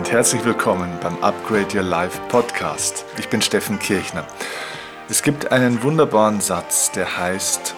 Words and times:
und 0.00 0.10
herzlich 0.10 0.42
willkommen 0.46 0.90
beim 1.02 1.22
Upgrade 1.22 1.76
Your 1.76 1.82
Life 1.82 2.18
Podcast. 2.30 3.04
Ich 3.18 3.28
bin 3.28 3.42
Steffen 3.42 3.78
Kirchner. 3.78 4.24
Es 5.10 5.22
gibt 5.22 5.52
einen 5.52 5.82
wunderbaren 5.82 6.40
Satz, 6.40 6.90
der 6.90 7.18
heißt, 7.18 7.74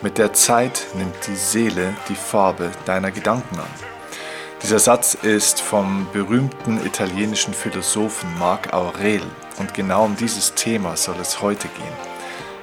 mit 0.00 0.16
der 0.16 0.32
Zeit 0.32 0.86
nimmt 0.94 1.16
die 1.26 1.34
Seele 1.34 1.92
die 2.08 2.14
Farbe 2.14 2.70
deiner 2.84 3.10
Gedanken 3.10 3.58
an. 3.58 3.66
Dieser 4.62 4.78
Satz 4.78 5.14
ist 5.14 5.60
vom 5.60 6.06
berühmten 6.12 6.86
italienischen 6.86 7.52
Philosophen 7.52 8.28
Marc 8.38 8.72
Aurel 8.72 9.22
und 9.58 9.74
genau 9.74 10.04
um 10.04 10.14
dieses 10.14 10.54
Thema 10.54 10.96
soll 10.96 11.16
es 11.20 11.42
heute 11.42 11.66
gehen. 11.66 11.96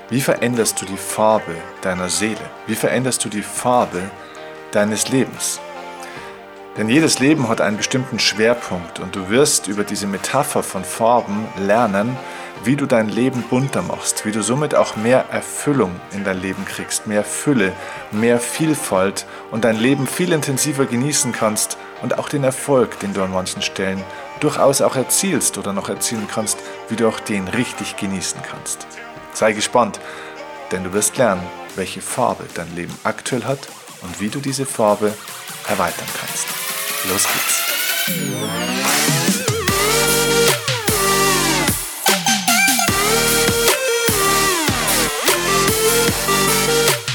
Wie 0.08 0.22
veränderst 0.22 0.82
du 0.82 0.86
die 0.86 0.96
Farbe 0.96 1.56
deiner 1.82 2.08
Seele? 2.08 2.50
Wie 2.68 2.76
veränderst 2.76 3.26
du 3.26 3.28
die 3.28 3.44
Farbe 3.44 4.10
deines 4.72 5.10
Lebens? 5.10 5.60
Denn 6.78 6.90
jedes 6.90 7.20
Leben 7.20 7.50
hat 7.50 7.62
einen 7.62 7.78
bestimmten 7.78 8.18
Schwerpunkt 8.18 9.00
und 9.00 9.16
du 9.16 9.30
wirst 9.30 9.68
über 9.68 9.84
diese 9.84 10.08
Metapher 10.08 10.64
von 10.64 10.84
Farben 10.84 11.48
lernen, 11.60 12.18
wie 12.64 12.76
du 12.76 12.88
dein 12.88 13.10
Leben 13.10 13.44
bunter 13.44 13.84
machst, 13.84 14.26
wie 14.26 14.32
du 14.32 14.42
somit 14.42 14.74
auch 14.74 14.96
mehr 14.96 15.26
Erfüllung 15.30 15.92
in 16.14 16.24
dein 16.24 16.42
Leben 16.42 16.66
kriegst, 16.66 17.06
mehr 17.06 17.24
Fülle, 17.24 17.74
mehr 18.12 18.40
Vielfalt 18.40 19.28
und 19.52 19.66
dein 19.66 19.76
Leben 19.76 20.08
viel 20.08 20.32
intensiver 20.32 20.86
genießen 20.86 21.32
kannst 21.32 21.78
und 22.02 22.18
auch 22.18 22.28
den 22.28 22.44
Erfolg, 22.44 23.00
den 23.02 23.14
du 23.14 23.22
an 23.22 23.32
manchen 23.32 23.62
Stellen 23.62 24.04
durchaus 24.40 24.82
auch 24.82 24.96
erzielst 24.96 25.60
oder 25.60 25.74
noch 25.74 25.90
erzielen 25.90 26.28
kannst, 26.34 26.58
wie 26.90 26.96
du 26.96 27.08
auch 27.08 27.20
den 27.20 27.48
richtig 27.50 27.98
genießen 27.98 28.42
kannst. 28.42 28.88
Sei 29.34 29.54
gespannt, 29.54 30.00
denn 30.72 30.84
du 30.84 30.94
wirst 30.94 31.18
lernen, 31.18 31.44
welche 31.76 32.02
Farbe 32.02 32.46
dein 32.56 32.74
Leben 32.76 32.98
aktuell 33.04 33.44
hat 33.44 33.68
und 34.02 34.20
wie 34.20 34.30
du 34.30 34.40
diese 34.40 34.66
Farbe 34.66 35.14
erweitern 35.68 36.08
kannst. 36.20 36.73
Los 37.10 37.24
geht's. 37.24 37.64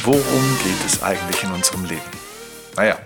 Worum 0.05 0.59
geht 0.63 0.85
es 0.87 1.03
eigentlich 1.03 1.43
in 1.43 1.53
unserem 1.53 1.85
Leben? 1.87 2.03
Naja, 2.77 2.99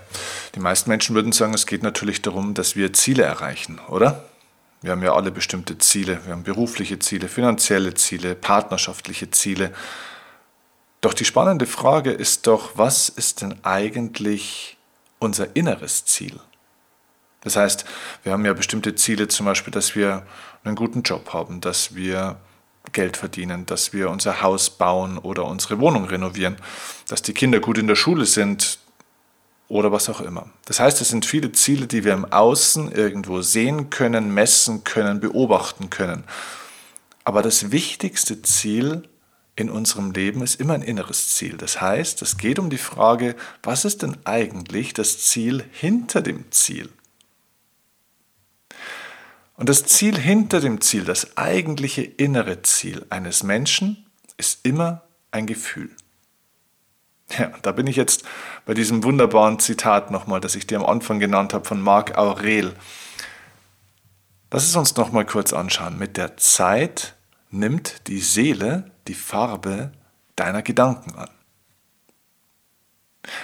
die 0.57 0.61
meisten 0.61 0.91
Menschen 0.91 1.15
würden 1.15 1.31
sagen, 1.31 1.55
es 1.55 1.67
geht 1.67 1.85
natürlich 1.85 2.21
darum, 2.21 2.55
dass 2.55 2.75
wir 2.75 2.93
Ziele 2.93 3.23
erreichen, 3.23 3.81
oder? 3.89 4.25
Wir 4.81 4.91
haben 4.91 5.03
ja 5.05 5.15
alle 5.15 5.31
bestimmte 5.31 5.79
Ziele. 5.79 6.21
Wir 6.25 6.33
haben 6.33 6.43
berufliche 6.43 6.99
Ziele, 6.99 7.29
finanzielle 7.29 7.95
Ziele, 7.95 8.35
partnerschaftliche 8.35 9.31
Ziele. 9.31 9.73
Doch 11.01 11.15
die 11.15 11.25
spannende 11.25 11.67
Frage 11.67 12.11
ist 12.11 12.49
doch, 12.49 12.73
was 12.75 13.09
ist 13.09 13.43
denn 13.43 13.55
eigentlich 13.65 14.77
unser 15.21 15.55
inneres 15.55 16.05
Ziel? 16.05 16.41
Das 17.43 17.57
heißt, 17.57 17.85
wir 18.23 18.33
haben 18.33 18.45
ja 18.45 18.53
bestimmte 18.53 18.95
Ziele, 18.95 19.29
zum 19.29 19.47
Beispiel, 19.47 19.73
dass 19.73 19.95
wir 19.95 20.25
einen 20.65 20.77
guten 20.77 21.03
Job 21.03 21.33
haben, 21.33 21.61
dass 21.61 21.95
wir 21.95 22.37
Geld 22.93 23.17
verdienen, 23.17 23.67
dass 23.67 23.93
wir 23.93 24.11
unser 24.11 24.43
Haus 24.43 24.71
bauen 24.71 25.19
oder 25.19 25.45
unsere 25.45 25.79
Wohnung 25.79 26.05
renovieren, 26.05 26.57
dass 27.09 27.23
die 27.23 27.33
Kinder 27.33 27.61
gut 27.61 27.79
in 27.79 27.87
der 27.87 27.97
Schule 27.97 28.27
sind 28.27 28.79
oder 29.69 29.93
was 29.93 30.09
auch 30.09 30.21
immer. 30.21 30.51
Das 30.67 30.81
heißt, 30.81 31.01
es 31.01 31.09
sind 31.09 31.25
viele 31.25 31.53
Ziele, 31.53 31.87
die 31.87 32.05
wir 32.05 32.13
im 32.13 32.25
Außen 32.25 32.93
irgendwo 32.93 33.41
sehen 33.41 33.91
können, 33.91 34.35
messen 34.35 34.85
können, 34.85 35.21
beobachten 35.21 35.91
können. 35.91 36.25
Aber 37.25 37.43
das 37.43 37.71
wichtigste 37.71 38.43
Ziel 38.43 39.09
in 39.55 39.71
unserem 39.71 40.13
Leben 40.13 40.43
ist 40.43 40.61
immer 40.61 40.75
ein 40.75 40.83
inneres 40.83 41.29
Ziel. 41.29 41.57
Das 41.57 41.81
heißt, 41.81 42.21
es 42.23 42.37
geht 42.37 42.59
um 42.59 42.69
die 42.69 42.79
Frage, 42.79 43.37
was 43.63 43.85
ist 43.85 44.03
denn 44.03 44.17
eigentlich 44.25 44.93
das 44.93 45.21
Ziel 45.21 45.65
hinter 45.73 46.21
dem 46.21 46.51
Ziel? 46.51 46.89
Und 49.63 49.69
das 49.69 49.85
Ziel 49.85 50.19
hinter 50.19 50.59
dem 50.59 50.81
Ziel, 50.81 51.05
das 51.05 51.37
eigentliche 51.37 52.03
innere 52.03 52.63
Ziel 52.63 53.07
eines 53.11 53.45
Menschen, 53.45 54.11
ist 54.37 54.67
immer 54.67 55.03
ein 55.31 55.47
Gefühl. 55.47 55.91
Ja, 57.39 57.53
da 57.63 57.71
bin 57.71 57.87
ich 57.87 57.95
jetzt 57.95 58.25
bei 58.67 58.75
diesem 58.75 59.05
wunderbaren 59.05 59.61
Zitat 59.61 60.11
nochmal, 60.11 60.41
das 60.41 60.57
ich 60.57 60.67
dir 60.67 60.81
am 60.81 60.85
Anfang 60.85 61.21
genannt 61.21 61.55
habe 61.55 61.65
von 61.65 61.81
Marc 61.81 62.19
Aurel. 62.19 62.75
Lass 64.51 64.65
es 64.65 64.75
uns 64.75 64.97
nochmal 64.97 65.27
kurz 65.27 65.53
anschauen. 65.53 65.97
Mit 65.97 66.17
der 66.17 66.37
Zeit 66.39 67.15
nimmt 67.53 68.09
die 68.09 68.19
Seele 68.19 68.91
die 69.07 69.15
Farbe 69.15 69.93
deiner 70.35 70.63
Gedanken 70.63 71.15
an. 71.15 71.31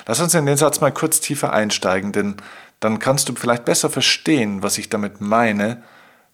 Lass 0.07 0.19
uns 0.19 0.35
in 0.35 0.47
den 0.47 0.57
Satz 0.57 0.81
mal 0.81 0.91
kurz 0.91 1.21
tiefer 1.21 1.53
einsteigen, 1.53 2.11
denn 2.11 2.39
dann 2.81 2.99
kannst 2.99 3.29
du 3.29 3.37
vielleicht 3.37 3.65
besser 3.65 3.89
verstehen, 3.89 4.65
was 4.65 4.79
ich 4.79 4.89
damit 4.89 5.21
meine, 5.21 5.85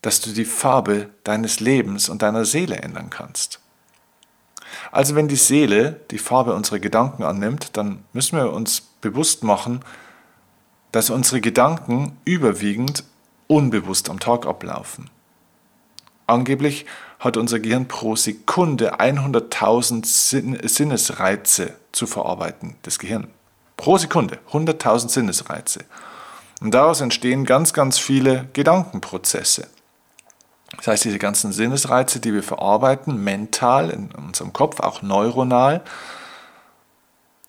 dass 0.04 0.20
du 0.20 0.32
die 0.32 0.44
Farbe 0.44 1.08
deines 1.24 1.60
Lebens 1.60 2.10
und 2.10 2.20
deiner 2.20 2.44
Seele 2.44 2.76
ändern 2.76 3.08
kannst. 3.08 3.58
Also 4.92 5.14
wenn 5.14 5.28
die 5.28 5.36
Seele 5.36 6.00
die 6.10 6.18
Farbe 6.18 6.54
unserer 6.54 6.78
Gedanken 6.78 7.22
annimmt, 7.22 7.74
dann 7.78 8.04
müssen 8.12 8.36
wir 8.36 8.52
uns 8.52 8.82
bewusst 9.00 9.44
machen, 9.44 9.80
dass 10.92 11.08
unsere 11.08 11.40
Gedanken 11.40 12.18
überwiegend 12.26 13.04
unbewusst 13.46 14.10
am 14.10 14.20
Tag 14.20 14.44
ablaufen. 14.44 15.08
Angeblich 16.26 16.84
hat 17.18 17.38
unser 17.38 17.58
Gehirn 17.58 17.88
pro 17.88 18.14
Sekunde 18.14 19.00
100.000 19.00 20.68
Sinnesreize 20.68 21.76
zu 21.92 22.06
verarbeiten, 22.06 22.76
das 22.82 22.98
Gehirn. 22.98 23.28
Pro 23.78 23.96
Sekunde 23.96 24.38
100.000 24.52 25.08
Sinnesreize. 25.08 25.80
Und 26.60 26.74
daraus 26.74 27.00
entstehen 27.00 27.46
ganz, 27.46 27.72
ganz 27.72 27.98
viele 27.98 28.50
Gedankenprozesse. 28.52 29.68
Das 30.76 30.86
heißt, 30.88 31.04
diese 31.04 31.18
ganzen 31.18 31.52
Sinnesreize, 31.52 32.20
die 32.20 32.34
wir 32.34 32.42
verarbeiten, 32.42 33.22
mental 33.22 33.90
in 33.90 34.10
unserem 34.12 34.52
Kopf, 34.52 34.80
auch 34.80 35.02
neuronal, 35.02 35.82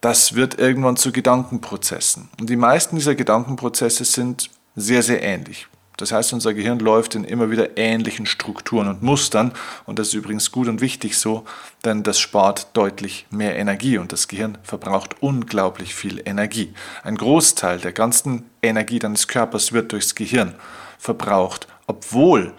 das 0.01 0.35
wird 0.35 0.59
irgendwann 0.59 0.97
zu 0.97 1.11
Gedankenprozessen. 1.11 2.29
Und 2.39 2.49
die 2.49 2.55
meisten 2.55 2.95
dieser 2.95 3.15
Gedankenprozesse 3.15 4.05
sind 4.05 4.51
sehr, 4.75 5.01
sehr 5.01 5.23
ähnlich. 5.23 5.67
Das 5.97 6.11
heißt, 6.11 6.33
unser 6.33 6.53
Gehirn 6.53 6.79
läuft 6.79 7.15
in 7.15 7.23
immer 7.23 7.49
wieder 7.49 7.77
ähnlichen 7.77 8.25
Strukturen 8.25 8.87
und 8.87 9.01
Mustern. 9.01 9.53
Und 9.85 9.97
das 9.97 10.09
ist 10.09 10.13
übrigens 10.13 10.51
gut 10.51 10.67
und 10.67 10.81
wichtig 10.81 11.17
so, 11.17 11.45
denn 11.85 12.03
das 12.03 12.19
spart 12.19 12.67
deutlich 12.73 13.25
mehr 13.29 13.55
Energie 13.55 13.97
und 13.97 14.11
das 14.11 14.27
Gehirn 14.27 14.57
verbraucht 14.63 15.15
unglaublich 15.21 15.95
viel 15.95 16.21
Energie. 16.25 16.73
Ein 17.03 17.15
Großteil 17.15 17.79
der 17.79 17.93
ganzen 17.93 18.49
Energie 18.61 18.99
deines 18.99 19.27
Körpers 19.27 19.71
wird 19.71 19.93
durchs 19.93 20.15
Gehirn 20.15 20.55
verbraucht, 20.97 21.67
obwohl 21.87 22.53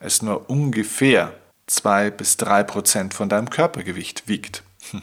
es 0.00 0.22
nur 0.22 0.48
ungefähr 0.48 1.32
zwei 1.66 2.10
bis 2.10 2.36
drei 2.36 2.62
Prozent 2.62 3.14
von 3.14 3.28
deinem 3.28 3.50
Körpergewicht 3.50 4.28
wiegt. 4.28 4.62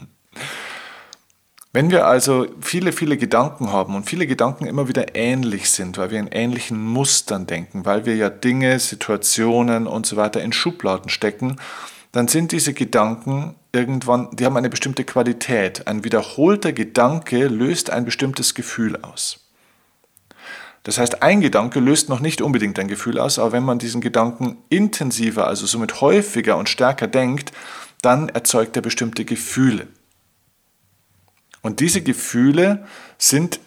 Wenn 1.72 1.90
wir 1.90 2.06
also 2.06 2.46
viele, 2.62 2.90
viele 2.90 3.18
Gedanken 3.18 3.70
haben 3.70 3.96
und 3.96 4.08
viele 4.08 4.26
Gedanken 4.26 4.66
immer 4.66 4.88
wieder 4.88 5.14
ähnlich 5.14 5.70
sind, 5.70 5.98
weil 5.98 6.10
wir 6.10 6.18
in 6.18 6.28
ähnlichen 6.28 6.82
Mustern 6.82 7.46
denken, 7.46 7.84
weil 7.84 8.06
wir 8.06 8.16
ja 8.16 8.30
Dinge, 8.30 8.78
Situationen 8.78 9.86
und 9.86 10.06
so 10.06 10.16
weiter 10.16 10.40
in 10.40 10.54
Schubladen 10.54 11.10
stecken, 11.10 11.56
dann 12.12 12.28
sind 12.28 12.52
diese 12.52 12.72
Gedanken 12.72 13.56
irgendwann, 13.72 14.30
die 14.32 14.46
haben 14.46 14.56
eine 14.56 14.70
bestimmte 14.70 15.04
Qualität. 15.04 15.86
Ein 15.86 16.02
wiederholter 16.02 16.72
Gedanke 16.72 17.46
löst 17.48 17.90
ein 17.90 18.06
bestimmtes 18.06 18.54
Gefühl 18.54 18.96
aus. 19.02 19.45
Das 20.86 20.98
heißt, 20.98 21.20
ein 21.20 21.40
Gedanke 21.40 21.80
löst 21.80 22.08
noch 22.08 22.20
nicht 22.20 22.40
unbedingt 22.40 22.78
ein 22.78 22.86
Gefühl 22.86 23.18
aus, 23.18 23.40
aber 23.40 23.50
wenn 23.50 23.64
man 23.64 23.80
diesen 23.80 24.00
Gedanken 24.00 24.58
intensiver, 24.68 25.48
also 25.48 25.66
somit 25.66 26.00
häufiger 26.00 26.56
und 26.56 26.68
stärker 26.68 27.08
denkt, 27.08 27.50
dann 28.02 28.28
erzeugt 28.28 28.76
er 28.76 28.82
bestimmte 28.82 29.24
Gefühle. 29.24 29.88
Und 31.60 31.80
diese 31.80 32.02
Gefühle 32.02 32.86
sind 33.18 33.58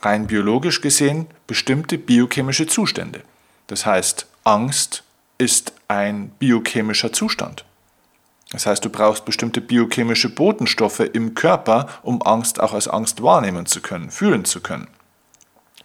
rein 0.00 0.26
biologisch 0.26 0.80
gesehen 0.80 1.26
bestimmte 1.46 1.98
biochemische 1.98 2.66
Zustände. 2.66 3.20
Das 3.66 3.84
heißt, 3.84 4.26
Angst 4.42 5.04
ist 5.36 5.74
ein 5.88 6.30
biochemischer 6.38 7.12
Zustand. 7.12 7.66
Das 8.50 8.64
heißt, 8.64 8.82
du 8.82 8.88
brauchst 8.88 9.26
bestimmte 9.26 9.60
biochemische 9.60 10.30
Botenstoffe 10.30 11.00
im 11.00 11.34
Körper, 11.34 11.90
um 12.02 12.22
Angst 12.22 12.60
auch 12.60 12.72
als 12.72 12.88
Angst 12.88 13.22
wahrnehmen 13.22 13.66
zu 13.66 13.82
können, 13.82 14.10
fühlen 14.10 14.46
zu 14.46 14.62
können. 14.62 14.88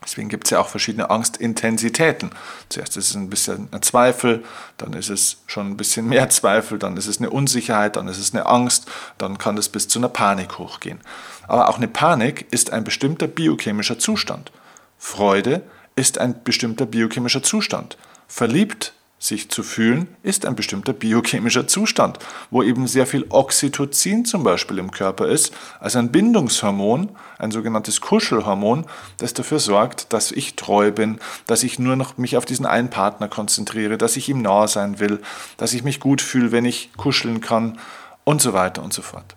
Deswegen 0.04 0.30
gibt 0.30 0.46
es 0.48 0.52
ja 0.52 0.60
auch 0.60 0.70
verschiedene 0.70 1.10
Angstintensitäten. 1.10 2.32
Zuerst 2.70 2.98
ist 2.98 3.10
es 3.10 3.16
ein 3.16 3.30
bisschen 3.30 3.68
ein 3.72 3.82
Zweifel, 3.82 4.44
dann 4.78 4.94
ist 4.94 5.10
es 5.10 5.38
schon 5.48 5.72
ein 5.72 5.78
bisschen 5.78 6.08
mehr 6.08 6.30
Zweifel, 6.30 6.80
dann 6.80 6.98
ist 6.98 7.08
es 7.08 7.20
eine 7.20 7.30
Unsicherheit, 7.30 7.96
dann 7.96 8.08
ist 8.08 8.18
es 8.18 8.34
eine 8.34 8.46
Angst, 8.46 8.88
dann 9.18 9.38
kann 9.38 9.58
es 9.58 9.70
bis 9.70 9.88
zu 9.88 10.00
einer 10.00 10.10
Panik 10.10 10.58
hochgehen. 10.58 11.00
Aber 11.48 11.70
auch 11.70 11.78
eine 11.78 11.88
Panik 11.88 12.46
ist 12.52 12.72
ein 12.72 12.84
bestimmter 12.84 13.28
biochemischer 13.28 14.00
Zustand. 14.00 14.52
Freude 14.98 15.64
ist 15.96 16.18
ein 16.20 16.44
bestimmter 16.44 16.86
biochemischer 16.86 17.44
Zustand. 17.44 17.98
Verliebt 18.28 18.94
sich 19.20 19.50
zu 19.50 19.64
fühlen, 19.64 20.08
ist 20.22 20.46
ein 20.46 20.56
bestimmter 20.56 20.94
biochemischer 20.94 21.68
Zustand, 21.68 22.20
wo 22.52 22.62
eben 22.62 22.86
sehr 22.88 23.08
viel 23.08 23.26
Oxytocin 23.30 24.26
zum 24.26 24.44
Beispiel 24.44 24.78
im 24.78 24.92
Körper 24.92 25.28
ist, 25.28 25.54
also 25.80 25.98
ein 25.98 26.12
Bindungshormon, 26.12 27.10
ein 27.40 27.52
sogenanntes 27.52 28.00
Kuschelhormon, 28.00 28.86
das 29.18 29.34
dafür 29.34 29.60
sorgt, 29.60 30.14
dass 30.14 30.32
ich 30.32 30.56
treu 30.56 30.92
bin, 30.92 31.20
dass 31.48 31.64
ich 31.64 31.80
nur 31.80 31.96
noch 31.96 32.18
mich 32.18 32.38
auf 32.38 32.46
diesen 32.46 32.68
einen 32.68 32.92
Partner 32.92 33.28
konzentriere, 33.28 33.98
dass 33.98 34.18
ich 34.18 34.30
ihm 34.30 34.42
nahe 34.42 34.68
sein 34.68 35.00
will, 35.00 35.20
dass 35.58 35.74
ich 35.74 35.84
mich 35.84 36.00
gut 36.00 36.22
fühle, 36.22 36.52
wenn 36.52 36.66
ich 36.66 36.92
kuscheln 36.96 37.42
kann 37.42 37.80
und 38.24 38.42
so 38.42 38.54
weiter 38.54 38.84
und 38.84 38.94
so 38.94 39.02
fort. 39.02 39.36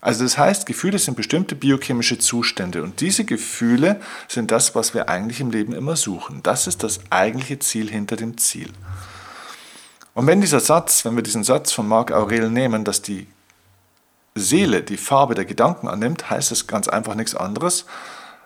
Also 0.00 0.22
das 0.22 0.38
heißt, 0.38 0.64
Gefühle 0.64 0.98
sind 0.98 1.16
bestimmte 1.16 1.54
biochemische 1.56 2.18
Zustände 2.18 2.82
und 2.82 3.00
diese 3.00 3.24
Gefühle 3.24 4.00
sind 4.28 4.52
das, 4.52 4.74
was 4.74 4.94
wir 4.94 5.08
eigentlich 5.08 5.40
im 5.40 5.50
Leben 5.50 5.72
immer 5.72 5.96
suchen. 5.96 6.40
Das 6.44 6.66
ist 6.68 6.84
das 6.84 7.00
eigentliche 7.10 7.58
Ziel 7.58 7.90
hinter 7.90 8.16
dem 8.16 8.38
Ziel. 8.38 8.70
Und 10.18 10.26
wenn 10.26 10.40
dieser 10.40 10.58
Satz, 10.58 11.04
wenn 11.04 11.14
wir 11.14 11.22
diesen 11.22 11.44
Satz 11.44 11.70
von 11.70 11.86
Marc 11.86 12.10
Aurel 12.10 12.50
nehmen, 12.50 12.82
dass 12.82 13.02
die 13.02 13.28
Seele 14.34 14.82
die 14.82 14.96
Farbe 14.96 15.36
der 15.36 15.44
Gedanken 15.44 15.86
annimmt, 15.86 16.28
heißt 16.28 16.50
es 16.50 16.66
ganz 16.66 16.88
einfach 16.88 17.14
nichts 17.14 17.36
anderes, 17.36 17.86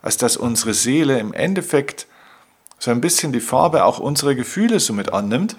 als 0.03 0.19
dass 0.19 0.37
unsere 0.37 0.75
Seele 0.75 1.19
im 1.19 1.33
Endeffekt 1.33 2.07
so 2.79 2.91
ein 2.91 3.01
bisschen 3.01 3.33
die 3.33 3.41
Farbe 3.41 3.87
auch 3.87 4.01
unserer 4.01 4.35
Gefühle 4.35 4.81
somit 4.81 5.15
annimmt, 5.15 5.57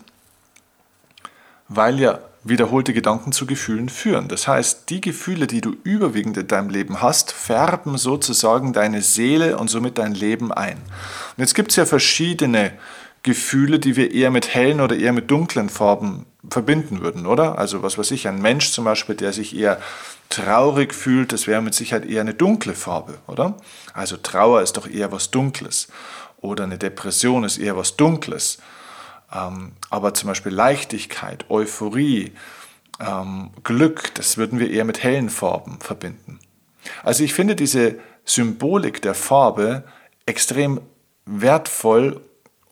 weil 1.68 2.00
ja 2.00 2.19
wiederholte 2.44 2.94
Gedanken 2.94 3.31
zu 3.31 3.48
Gefühlen 3.48 3.89
führen. 3.89 4.27
Das 4.27 4.48
heißt, 4.48 4.92
die 4.92 5.01
Gefühle, 5.01 5.48
die 5.48 5.62
du 5.62 5.75
überwiegend 5.83 6.38
in 6.38 6.48
deinem 6.48 6.69
Leben 6.69 7.01
hast, 7.01 7.31
färben 7.31 7.98
sozusagen 7.98 8.71
deine 8.71 9.01
Seele 9.01 9.57
und 9.57 9.68
somit 9.68 9.98
dein 9.98 10.13
Leben 10.13 10.51
ein. 10.51 10.77
Und 10.77 11.38
jetzt 11.38 11.56
gibt 11.56 11.71
es 11.71 11.77
ja 11.77 11.88
verschiedene 11.88 12.74
Gefühle, 13.24 13.80
die 13.80 13.96
wir 13.96 14.12
eher 14.14 14.31
mit 14.31 14.54
hellen 14.54 14.81
oder 14.81 14.98
eher 14.98 15.14
mit 15.14 15.31
dunklen 15.31 15.70
Farben 15.70 16.25
verbinden 16.50 17.02
würden, 17.02 17.25
oder? 17.25 17.58
Also 17.58 17.81
was 17.81 17.98
weiß 17.98 18.12
ich, 18.12 18.28
ein 18.28 18.42
Mensch 18.42 18.72
zum 18.72 18.84
Beispiel, 18.84 19.16
der 19.16 19.31
sich 19.31 19.56
eher 19.56 19.80
traurig 20.30 20.94
fühlt, 20.94 21.31
das 21.31 21.48
wäre 21.48 21.62
mit 21.62 21.74
Sicherheit 21.74 22.06
eher 22.06 22.22
eine 22.22 22.34
dunkle 22.34 22.74
Farbe, 22.74 23.20
oder? 23.28 23.56
Also 23.94 24.18
Trauer 24.18 24.62
ist 24.62 24.75
doch 24.75 24.90
eher 24.90 25.12
was 25.14 25.31
Dunkles 25.31 25.88
oder 26.42 26.66
eine 26.66 26.78
Depression 26.78 27.46
ist 27.46 27.58
eher 27.58 27.78
was 27.78 27.96
Dunkles. 27.96 28.58
Ähm, 29.34 29.72
aber 29.90 30.14
zum 30.14 30.28
Beispiel 30.28 30.52
Leichtigkeit, 30.52 31.50
Euphorie, 31.50 32.34
ähm, 33.00 33.52
Glück, 33.64 34.14
das 34.16 34.38
würden 34.38 34.60
wir 34.60 34.69
eher 34.69 34.84
mit 34.86 35.02
hellen 35.02 35.30
Farben 35.30 35.80
verbinden. 35.80 36.40
Also 37.04 37.24
ich 37.24 37.34
finde 37.34 37.56
diese 37.56 38.00
Symbolik 38.26 39.02
der 39.02 39.16
Farbe 39.16 39.86
extrem 40.26 40.81
wertvoll 41.26 42.22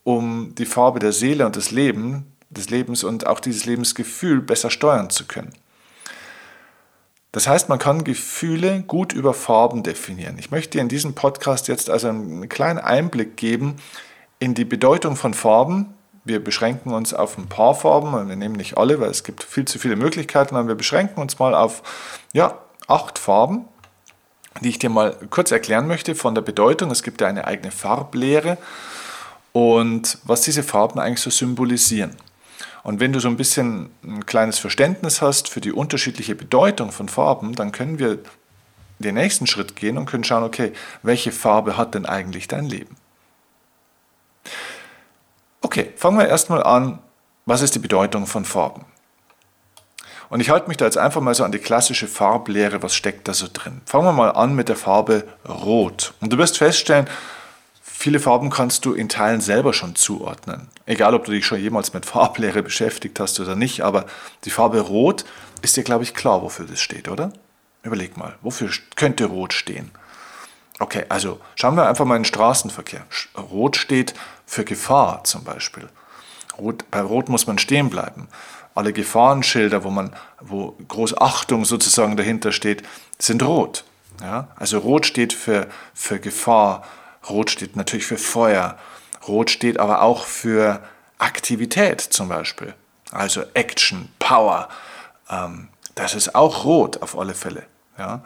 um 0.03 0.53
die 0.56 0.65
Farbe 0.65 1.00
der 1.00 1.12
Seele 1.12 1.45
und 1.45 1.56
des, 1.56 1.71
Leben, 1.71 2.25
des 2.50 2.69
Lebens 2.69 3.03
und 3.03 3.27
auch 3.27 3.39
dieses 3.39 3.65
Lebensgefühl 3.65 4.42
besser 4.42 4.69
steuern 4.69 5.09
zu 5.09 5.25
können. 5.25 5.53
Das 7.31 7.48
heißt, 7.48 7.69
man 7.69 7.80
kann 7.80 8.03
Gefühle 8.03 8.81
gut 8.81 9.13
über 9.13 9.33
Farben 9.33 9.83
definieren. 9.83 10.38
Ich 10.38 10.51
möchte 10.51 10.71
dir 10.71 10.81
in 10.81 10.89
diesem 10.89 11.13
Podcast 11.13 11.69
jetzt 11.69 11.89
also 11.89 12.09
einen 12.09 12.50
kleinen 12.50 12.80
Einblick 12.80 13.38
geben 13.38 13.77
in 14.39 14.53
die 14.53 14.65
Bedeutung 14.65 15.15
von 15.15 15.33
Farben. 15.33 15.94
Wir 16.25 16.44
beschränken 16.44 16.94
uns 16.94 17.13
auf 17.13 17.38
ein 17.38 17.47
paar 17.47 17.74
Farben, 17.74 18.12
wir 18.27 18.36
nehmen 18.36 18.56
nicht 18.56 18.77
alle, 18.77 19.00
weil 19.00 19.09
es 19.09 19.24
gibt 19.24 19.44
viel 19.44 19.65
zu 19.65 19.80
viele 19.80 19.95
Möglichkeiten, 19.95 20.56
aber 20.56 20.68
wir 20.68 20.75
beschränken 20.75 21.21
uns 21.21 21.39
mal 21.39 21.56
auf 21.56 21.81
ja, 22.33 22.59
acht 22.88 23.18
Farben, 23.18 23.65
die 24.59 24.69
ich 24.69 24.80
dir 24.80 24.89
mal 24.89 25.15
kurz 25.30 25.51
erklären 25.51 25.88
möchte 25.88 26.15
von 26.15 26.36
der 26.36 26.42
Bedeutung. 26.42 26.92
Es 26.92 27.01
gibt 27.01 27.21
ja 27.21 27.27
eine 27.27 27.47
eigene 27.47 27.71
Farblehre 27.71 28.57
und 29.53 30.18
was 30.24 30.42
diese 30.42 30.63
Farben 30.63 31.00
eigentlich 31.00 31.21
so 31.21 31.30
symbolisieren. 31.30 32.15
Und 32.83 33.00
wenn 33.00 33.13
du 33.13 33.19
so 33.19 33.27
ein 33.27 33.38
bisschen 33.38 33.92
ein 34.03 34.25
kleines 34.25 34.57
Verständnis 34.57 35.21
hast 35.21 35.50
für 35.50 35.62
die 35.62 35.71
unterschiedliche 35.71 36.36
Bedeutung 36.36 36.92
von 36.92 37.09
Farben, 37.09 37.53
dann 37.53 37.71
können 37.71 38.00
wir 38.00 38.19
den 39.00 39.15
nächsten 39.15 39.48
Schritt 39.48 39.75
gehen 39.75 39.98
und 39.98 40.06
können 40.06 40.24
schauen, 40.24 40.44
okay, 40.44 40.74
welche 41.03 41.31
Farbe 41.31 41.77
hat 41.77 41.94
denn 41.95 42.06
eigentlich 42.06 42.48
dein 42.48 42.65
Leben? 42.65 42.95
Okay, 45.62 45.92
fangen 45.95 46.18
wir 46.18 46.27
erstmal 46.27 46.63
an, 46.63 47.00
was 47.45 47.62
ist 47.62 47.75
die 47.75 47.80
Bedeutung 47.80 48.25
von 48.25 48.45
Farben? 48.45 48.86
Und 50.30 50.39
ich 50.39 50.50
halte 50.50 50.69
mich 50.69 50.77
da 50.77 50.86
jetzt 50.86 50.97
einfach 50.97 51.21
mal 51.21 51.36
so 51.36 51.44
an 51.44 51.51
die 51.51 51.59
klassische 51.59 52.07
Farblehre, 52.07 52.81
was 52.81 52.95
steckt 52.95 53.27
da 53.27 53.33
so 53.33 53.47
drin. 53.51 53.81
Fangen 53.86 54.06
wir 54.06 54.13
mal 54.13 54.31
an 54.31 54.56
mit 54.56 54.69
der 54.69 54.77
Farbe 54.77 55.27
Rot. 55.47 56.13
Und 56.21 56.31
du 56.31 56.38
wirst 56.38 56.57
feststellen, 56.57 57.07
Viele 58.01 58.19
Farben 58.19 58.50
kannst 58.50 58.86
du 58.86 58.94
in 58.94 59.09
Teilen 59.09 59.42
selber 59.42 59.74
schon 59.74 59.94
zuordnen. 59.94 60.69
Egal, 60.88 61.13
ob 61.13 61.25
du 61.25 61.33
dich 61.33 61.45
schon 61.45 61.59
jemals 61.59 61.94
mit 61.94 62.03
Farblehre 62.03 62.63
beschäftigt 62.63 63.19
hast 63.19 63.39
oder 63.39 63.56
nicht, 63.56 63.81
aber 63.81 64.07
die 64.44 64.50
Farbe 64.50 64.80
Rot 64.80 65.24
ist 65.62 65.77
dir, 65.77 65.83
glaube 65.83 66.01
ich, 66.01 66.15
klar, 66.15 66.42
wofür 66.42 66.65
das 66.65 66.81
steht, 66.81 67.07
oder? 67.09 67.31
Überleg 67.83 68.18
mal, 68.18 68.33
wofür 68.42 68.71
könnte 68.95 69.25
Rot 69.25 69.53
stehen? 69.53 69.92
Okay, 70.80 71.06
also 71.09 71.39
schauen 71.53 71.75
wir 71.75 71.88
einfach 71.88 72.06
mal 72.06 72.15
in 72.15 72.24
den 72.24 72.27
Straßenverkehr. 72.27 73.06
Rot 73.38 73.75
steht 73.75 74.15
für 74.47 74.65
Gefahr 74.65 75.24
zum 75.24 75.44
Beispiel. 75.44 75.88
Rot, 76.57 76.89
bei 76.89 77.01
Rot 77.01 77.30
muss 77.30 77.45
man 77.45 77.59
stehen 77.59 77.92
bleiben. 77.92 78.30
Alle 78.74 78.94
Gefahrenschilder, 78.94 79.83
wo, 79.83 79.92
man, 79.92 80.15
wo 80.39 80.75
Achtung 81.18 81.65
sozusagen 81.65 82.18
dahinter 82.18 82.51
steht, 82.51 82.81
sind 83.19 83.44
rot. 83.44 83.83
Ja? 84.21 84.47
Also 84.56 84.80
Rot 84.80 85.06
steht 85.06 85.33
für, 85.33 85.68
für 85.94 86.19
Gefahr, 86.19 86.83
Rot 87.29 87.51
steht 87.51 87.75
natürlich 87.75 88.06
für 88.06 88.18
Feuer. 88.18 88.77
Rot 89.27 89.50
steht 89.50 89.79
aber 89.79 90.01
auch 90.01 90.25
für 90.25 90.81
Aktivität 91.18 92.01
zum 92.01 92.29
Beispiel. 92.29 92.73
Also 93.12 93.44
Action, 93.53 94.09
Power. 94.19 94.69
Ähm, 95.29 95.68
das 95.95 96.15
ist 96.15 96.35
auch 96.35 96.65
rot 96.65 97.01
auf 97.01 97.18
alle 97.18 97.33
Fälle. 97.33 97.63
Ja? 97.97 98.23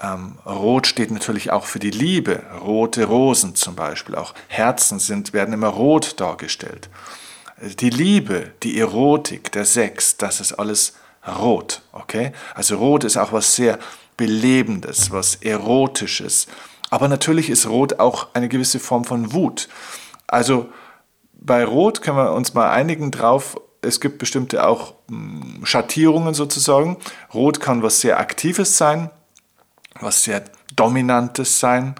Ähm, 0.00 0.38
rot 0.46 0.86
steht 0.86 1.10
natürlich 1.10 1.50
auch 1.50 1.64
für 1.64 1.78
die 1.78 1.90
Liebe. 1.90 2.42
Rote 2.60 3.04
Rosen 3.04 3.54
zum 3.54 3.74
Beispiel. 3.74 4.14
Auch 4.14 4.34
Herzen 4.46 4.98
sind, 4.98 5.32
werden 5.32 5.54
immer 5.54 5.68
rot 5.68 6.20
dargestellt. 6.20 6.88
Die 7.60 7.90
Liebe, 7.90 8.52
die 8.62 8.78
Erotik, 8.78 9.50
der 9.50 9.64
Sex, 9.64 10.16
das 10.16 10.40
ist 10.40 10.52
alles 10.52 10.94
rot. 11.26 11.82
Okay? 11.92 12.32
Also 12.54 12.76
rot 12.76 13.02
ist 13.02 13.16
auch 13.16 13.32
was 13.32 13.56
sehr 13.56 13.78
Belebendes, 14.16 15.10
was 15.10 15.36
Erotisches, 15.36 16.48
aber 16.90 17.08
natürlich 17.08 17.50
ist 17.50 17.66
Rot 17.66 17.98
auch 18.00 18.28
eine 18.34 18.48
gewisse 18.48 18.78
Form 18.78 19.04
von 19.04 19.32
Wut. 19.32 19.68
Also 20.26 20.68
bei 21.34 21.64
Rot 21.64 22.02
können 22.02 22.16
wir 22.16 22.32
uns 22.32 22.54
mal 22.54 22.70
einigen 22.70 23.10
drauf, 23.10 23.56
es 23.80 24.00
gibt 24.00 24.18
bestimmte 24.18 24.66
auch 24.66 24.94
hm, 25.08 25.60
Schattierungen 25.64 26.34
sozusagen. 26.34 26.96
Rot 27.32 27.60
kann 27.60 27.82
was 27.82 28.00
sehr 28.00 28.18
Aktives 28.18 28.76
sein, 28.76 29.10
was 30.00 30.24
sehr 30.24 30.44
Dominantes 30.74 31.60
sein, 31.60 31.94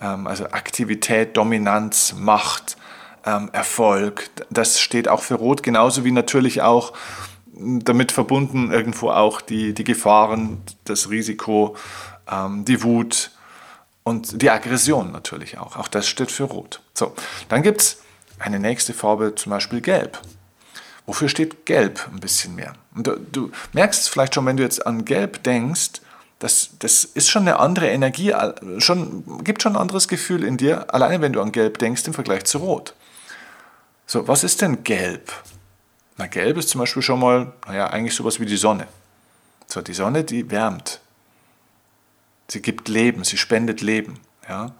ähm, 0.00 0.26
also 0.26 0.44
Aktivität, 0.46 1.36
Dominanz, 1.36 2.14
Macht, 2.16 2.76
ähm, 3.24 3.50
Erfolg. 3.52 4.30
Das 4.50 4.80
steht 4.80 5.08
auch 5.08 5.22
für 5.22 5.34
Rot, 5.34 5.62
genauso 5.62 6.04
wie 6.04 6.12
natürlich 6.12 6.62
auch 6.62 6.92
hm, 7.54 7.84
damit 7.84 8.12
verbunden 8.12 8.70
irgendwo 8.70 9.10
auch 9.10 9.40
die, 9.40 9.74
die 9.74 9.84
Gefahren, 9.84 10.62
das 10.84 11.10
Risiko, 11.10 11.76
ähm, 12.30 12.64
die 12.64 12.82
Wut, 12.82 13.30
und 14.06 14.40
die 14.40 14.50
Aggression 14.50 15.10
natürlich 15.10 15.58
auch. 15.58 15.74
Auch 15.74 15.88
das 15.88 16.06
steht 16.06 16.30
für 16.30 16.44
Rot. 16.44 16.80
So, 16.94 17.12
dann 17.48 17.64
gibt 17.64 17.80
es 17.80 18.02
eine 18.38 18.60
nächste 18.60 18.94
Farbe, 18.94 19.34
zum 19.34 19.50
Beispiel 19.50 19.80
Gelb. 19.80 20.20
Wofür 21.06 21.28
steht 21.28 21.66
Gelb 21.66 22.06
ein 22.12 22.20
bisschen 22.20 22.54
mehr? 22.54 22.74
Und 22.94 23.08
du, 23.08 23.16
du 23.16 23.50
merkst 23.72 24.02
es 24.02 24.08
vielleicht 24.08 24.36
schon, 24.36 24.46
wenn 24.46 24.56
du 24.56 24.62
jetzt 24.62 24.86
an 24.86 25.04
Gelb 25.04 25.42
denkst, 25.42 26.02
das, 26.38 26.70
das 26.78 27.04
ist 27.04 27.28
schon 27.28 27.42
eine 27.42 27.58
andere 27.58 27.88
Energie, 27.88 28.32
schon, 28.78 29.42
gibt 29.42 29.64
schon 29.64 29.72
ein 29.72 29.82
anderes 29.82 30.06
Gefühl 30.06 30.44
in 30.44 30.56
dir, 30.56 30.94
alleine 30.94 31.20
wenn 31.20 31.32
du 31.32 31.40
an 31.40 31.50
Gelb 31.50 31.78
denkst 31.78 32.06
im 32.06 32.14
Vergleich 32.14 32.44
zu 32.44 32.58
Rot. 32.58 32.94
So, 34.06 34.28
was 34.28 34.44
ist 34.44 34.62
denn 34.62 34.84
Gelb? 34.84 35.32
Na, 36.16 36.28
Gelb 36.28 36.58
ist 36.58 36.68
zum 36.68 36.78
Beispiel 36.78 37.02
schon 37.02 37.18
mal, 37.18 37.52
naja, 37.66 37.88
eigentlich 37.88 38.14
sowas 38.14 38.38
wie 38.38 38.46
die 38.46 38.56
Sonne. 38.56 38.86
So, 39.66 39.82
die 39.82 39.94
Sonne, 39.94 40.22
die 40.22 40.48
wärmt, 40.48 41.00
Sie 42.48 42.62
gibt 42.62 42.88
Leben, 42.88 43.24
sie 43.24 43.36
spendet 43.36 43.80
Leben. 43.80 44.20
Ja? 44.48 44.72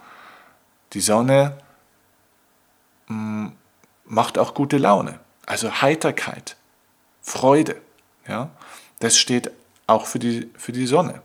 Die 0.93 1.01
Sonne 1.01 1.59
mm, 3.09 3.49
macht 4.05 4.39
auch 4.39 4.55
gute 4.55 4.79
Laune, 4.79 5.19
also 5.47 5.83
Heiterkeit, 5.83 6.57
Freude. 7.23 7.81
Ja? 8.29 8.51
Das 9.01 9.19
steht 9.19 9.51
auch 9.87 10.07
für 10.07 10.19
die, 10.19 10.51
für 10.57 10.73
die 10.73 10.87
Sonne, 10.87 11.23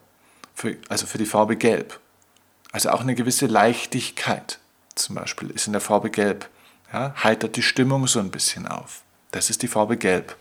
für, 0.56 0.78
also 0.90 1.06
für 1.06 1.18
die 1.18 1.26
Farbe 1.26 1.56
Gelb. 1.56 2.00
Also 2.72 2.90
auch 2.90 3.02
eine 3.02 3.16
gewisse 3.16 3.48
Leichtigkeit 3.48 4.60
zum 4.96 5.16
Beispiel 5.16 5.50
ist 5.50 5.68
in 5.68 5.74
der 5.74 5.82
Farbe 5.82 6.10
Gelb. 6.10 6.50
Ja? 6.92 7.14
Heitert 7.24 7.56
die 7.56 7.64
Stimmung 7.64 8.08
so 8.08 8.20
ein 8.20 8.32
bisschen 8.32 8.68
auf. 8.68 9.04
Das 9.32 9.50
ist 9.50 9.62
die 9.62 9.68
Farbe 9.68 9.98
Gelb. 9.98 10.36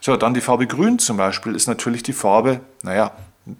So, 0.00 0.16
dann 0.16 0.34
die 0.34 0.40
Farbe 0.40 0.66
Grün 0.66 0.98
zum 0.98 1.16
Beispiel 1.16 1.54
ist 1.54 1.66
natürlich 1.66 2.02
die 2.02 2.12
Farbe, 2.12 2.60
naja, 2.82 3.12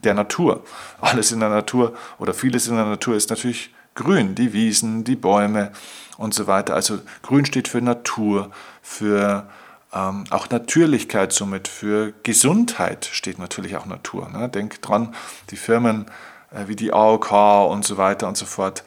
der 0.04 0.14
Natur. 0.14 0.64
Alles 1.00 1.32
in 1.32 1.40
der 1.40 1.48
Natur 1.48 1.94
oder 2.18 2.34
vieles 2.34 2.68
in 2.68 2.76
der 2.76 2.84
Natur 2.84 3.16
ist 3.16 3.30
natürlich 3.30 3.74
grün, 3.94 4.34
die 4.34 4.52
Wiesen, 4.52 5.04
die 5.04 5.16
Bäume 5.16 5.72
und 6.16 6.34
so 6.34 6.46
weiter. 6.46 6.74
Also 6.74 6.98
grün 7.22 7.44
steht 7.44 7.68
für 7.68 7.80
Natur, 7.80 8.50
für 8.82 9.48
Ähm, 9.90 10.24
auch 10.28 10.50
Natürlichkeit 10.50 11.32
somit 11.32 11.66
für 11.66 12.12
Gesundheit 12.22 13.08
steht 13.10 13.38
natürlich 13.38 13.76
auch 13.78 13.86
Natur. 13.86 14.28
Ne? 14.28 14.48
Denk 14.50 14.82
dran, 14.82 15.14
die 15.48 15.56
Firmen 15.56 16.04
äh, 16.50 16.68
wie 16.68 16.76
die 16.76 16.92
AOK 16.92 17.70
und 17.70 17.84
so 17.84 17.96
weiter 17.96 18.28
und 18.28 18.36
so 18.36 18.46
fort, 18.46 18.84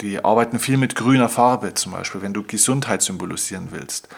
die 0.00 0.24
arbeiten 0.24 0.58
viel 0.58 0.76
mit 0.76 0.96
grüner 0.96 1.28
Farbe 1.28 1.74
zum 1.74 1.92
Beispiel, 1.92 2.22
wenn 2.22 2.34
du 2.34 2.42
Gesundheit 2.42 3.02
symbolisieren 3.02 3.68
willst. 3.70 4.08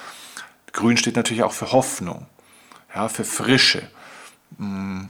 Grün 0.73 0.97
steht 0.97 1.17
natürlich 1.17 1.43
auch 1.43 1.53
für 1.53 1.73
Hoffnung, 1.73 2.27
ja, 2.95 3.09
für 3.09 3.25
Frische, 3.25 3.89
mh, 4.59 4.67
mm, 4.67 5.09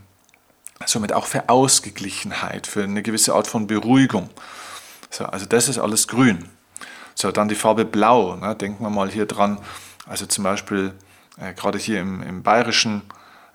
somit 0.86 1.12
auch 1.12 1.26
für 1.26 1.48
Ausgeglichenheit, 1.48 2.66
für 2.66 2.84
eine 2.84 3.02
gewisse 3.02 3.34
Art 3.34 3.46
von 3.46 3.66
Beruhigung. 3.66 4.30
So, 5.10 5.24
also 5.24 5.46
das 5.46 5.68
ist 5.68 5.78
alles 5.78 6.08
grün. 6.08 6.48
So, 7.14 7.30
dann 7.30 7.48
die 7.48 7.54
Farbe 7.54 7.84
Blau. 7.84 8.36
Ne? 8.36 8.54
Denken 8.56 8.82
wir 8.82 8.90
mal 8.90 9.08
hier 9.10 9.26
dran. 9.26 9.58
Also 10.06 10.26
zum 10.26 10.44
Beispiel 10.44 10.92
äh, 11.38 11.52
gerade 11.54 11.78
hier 11.78 12.00
im, 12.00 12.22
im 12.22 12.42
bayerischen 12.42 13.02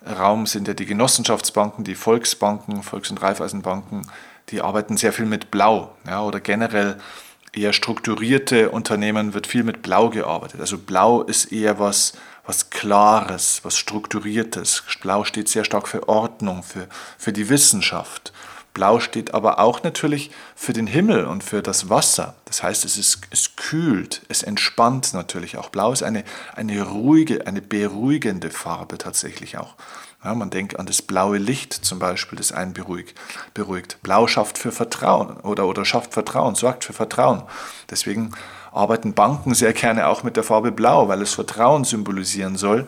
Raum 0.06 0.46
sind 0.46 0.66
ja 0.66 0.74
die 0.74 0.86
Genossenschaftsbanken, 0.86 1.84
die 1.84 1.94
Volksbanken, 1.94 2.82
Volks- 2.82 3.10
und 3.10 3.20
Raiffeisenbanken, 3.20 4.10
die 4.48 4.62
arbeiten 4.62 4.96
sehr 4.96 5.12
viel 5.12 5.26
mit 5.26 5.50
Blau. 5.50 5.94
Ja, 6.06 6.22
oder 6.22 6.40
generell 6.40 6.96
eher 7.52 7.72
strukturierte 7.72 8.70
Unternehmen 8.70 9.34
wird 9.34 9.46
viel 9.46 9.64
mit 9.64 9.82
Blau 9.82 10.08
gearbeitet. 10.08 10.60
Also 10.60 10.78
Blau 10.78 11.22
ist 11.22 11.52
eher 11.52 11.78
was, 11.78 12.14
was 12.50 12.68
Klares, 12.68 13.60
was 13.62 13.78
Strukturiertes. 13.78 14.82
Blau 15.02 15.22
steht 15.22 15.48
sehr 15.48 15.62
stark 15.62 15.86
für 15.86 16.08
Ordnung, 16.08 16.64
für, 16.64 16.88
für 17.16 17.32
die 17.32 17.48
Wissenschaft. 17.48 18.32
Blau 18.74 18.98
steht 18.98 19.34
aber 19.34 19.60
auch 19.60 19.84
natürlich 19.84 20.32
für 20.56 20.72
den 20.72 20.88
Himmel 20.88 21.26
und 21.26 21.44
für 21.44 21.62
das 21.62 21.90
Wasser. 21.90 22.34
Das 22.46 22.64
heißt, 22.64 22.84
es, 22.84 22.96
ist, 22.96 23.20
es 23.30 23.54
kühlt, 23.54 24.22
es 24.28 24.42
entspannt 24.42 25.14
natürlich 25.14 25.58
auch. 25.58 25.68
Blau 25.68 25.92
ist 25.92 26.02
eine, 26.02 26.24
eine 26.56 26.82
ruhige, 26.82 27.46
eine 27.46 27.62
beruhigende 27.62 28.50
Farbe 28.50 28.98
tatsächlich 28.98 29.56
auch. 29.56 29.76
Ja, 30.24 30.34
man 30.34 30.50
denkt 30.50 30.76
an 30.76 30.86
das 30.86 31.02
blaue 31.02 31.38
Licht 31.38 31.72
zum 31.72 32.00
Beispiel, 32.00 32.36
das 32.36 32.50
einen 32.50 32.72
beruhigt. 32.72 33.16
beruhigt. 33.54 33.98
Blau 34.02 34.26
schafft 34.26 34.58
für 34.58 34.72
Vertrauen 34.72 35.36
oder, 35.36 35.66
oder 35.66 35.84
schafft 35.84 36.14
Vertrauen, 36.14 36.56
sorgt 36.56 36.84
für 36.84 36.94
Vertrauen. 36.94 37.44
Deswegen 37.88 38.32
arbeiten 38.72 39.14
Banken 39.14 39.54
sehr 39.54 39.72
gerne 39.72 40.08
auch 40.08 40.22
mit 40.22 40.36
der 40.36 40.44
Farbe 40.44 40.72
Blau, 40.72 41.08
weil 41.08 41.22
es 41.22 41.34
Vertrauen 41.34 41.84
symbolisieren 41.84 42.56
soll. 42.56 42.86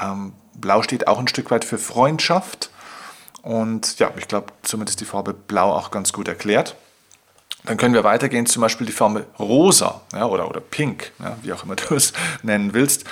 Ähm, 0.00 0.32
Blau 0.54 0.82
steht 0.82 1.06
auch 1.06 1.18
ein 1.18 1.28
Stück 1.28 1.50
weit 1.50 1.64
für 1.64 1.78
Freundschaft 1.78 2.70
und 3.42 3.98
ja, 3.98 4.10
ich 4.16 4.28
glaube, 4.28 4.52
somit 4.62 4.90
ist 4.90 5.00
die 5.00 5.04
Farbe 5.04 5.32
Blau 5.34 5.72
auch 5.72 5.90
ganz 5.90 6.12
gut 6.12 6.28
erklärt. 6.28 6.76
Dann 7.64 7.76
können 7.76 7.94
wir 7.94 8.04
weitergehen, 8.04 8.46
zum 8.46 8.62
Beispiel 8.62 8.86
die 8.86 8.92
Farbe 8.92 9.26
Rosa 9.38 10.00
ja, 10.12 10.26
oder, 10.26 10.48
oder 10.48 10.60
Pink, 10.60 11.12
ja, 11.18 11.36
wie 11.42 11.52
auch 11.52 11.64
immer 11.64 11.76
du 11.76 11.94
es 11.94 12.12
nennen 12.42 12.74
willst. 12.74 13.04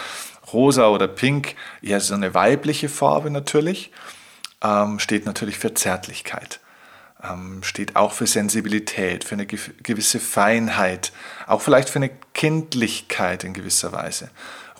Rosa 0.52 0.88
oder 0.88 1.08
Pink, 1.08 1.56
eher 1.82 2.00
so 2.00 2.14
eine 2.14 2.32
weibliche 2.34 2.88
Farbe 2.88 3.30
natürlich, 3.30 3.90
ähm, 4.62 4.98
steht 4.98 5.26
natürlich 5.26 5.58
für 5.58 5.74
Zärtlichkeit, 5.74 6.60
steht 7.62 7.96
auch 7.96 8.12
für 8.12 8.26
Sensibilität, 8.26 9.24
für 9.24 9.34
eine 9.34 9.46
gewisse 9.46 10.20
Feinheit, 10.20 11.12
auch 11.46 11.62
vielleicht 11.62 11.88
für 11.88 11.98
eine 11.98 12.10
Kindlichkeit 12.34 13.44
in 13.44 13.54
gewisser 13.54 13.92
Weise. 13.92 14.30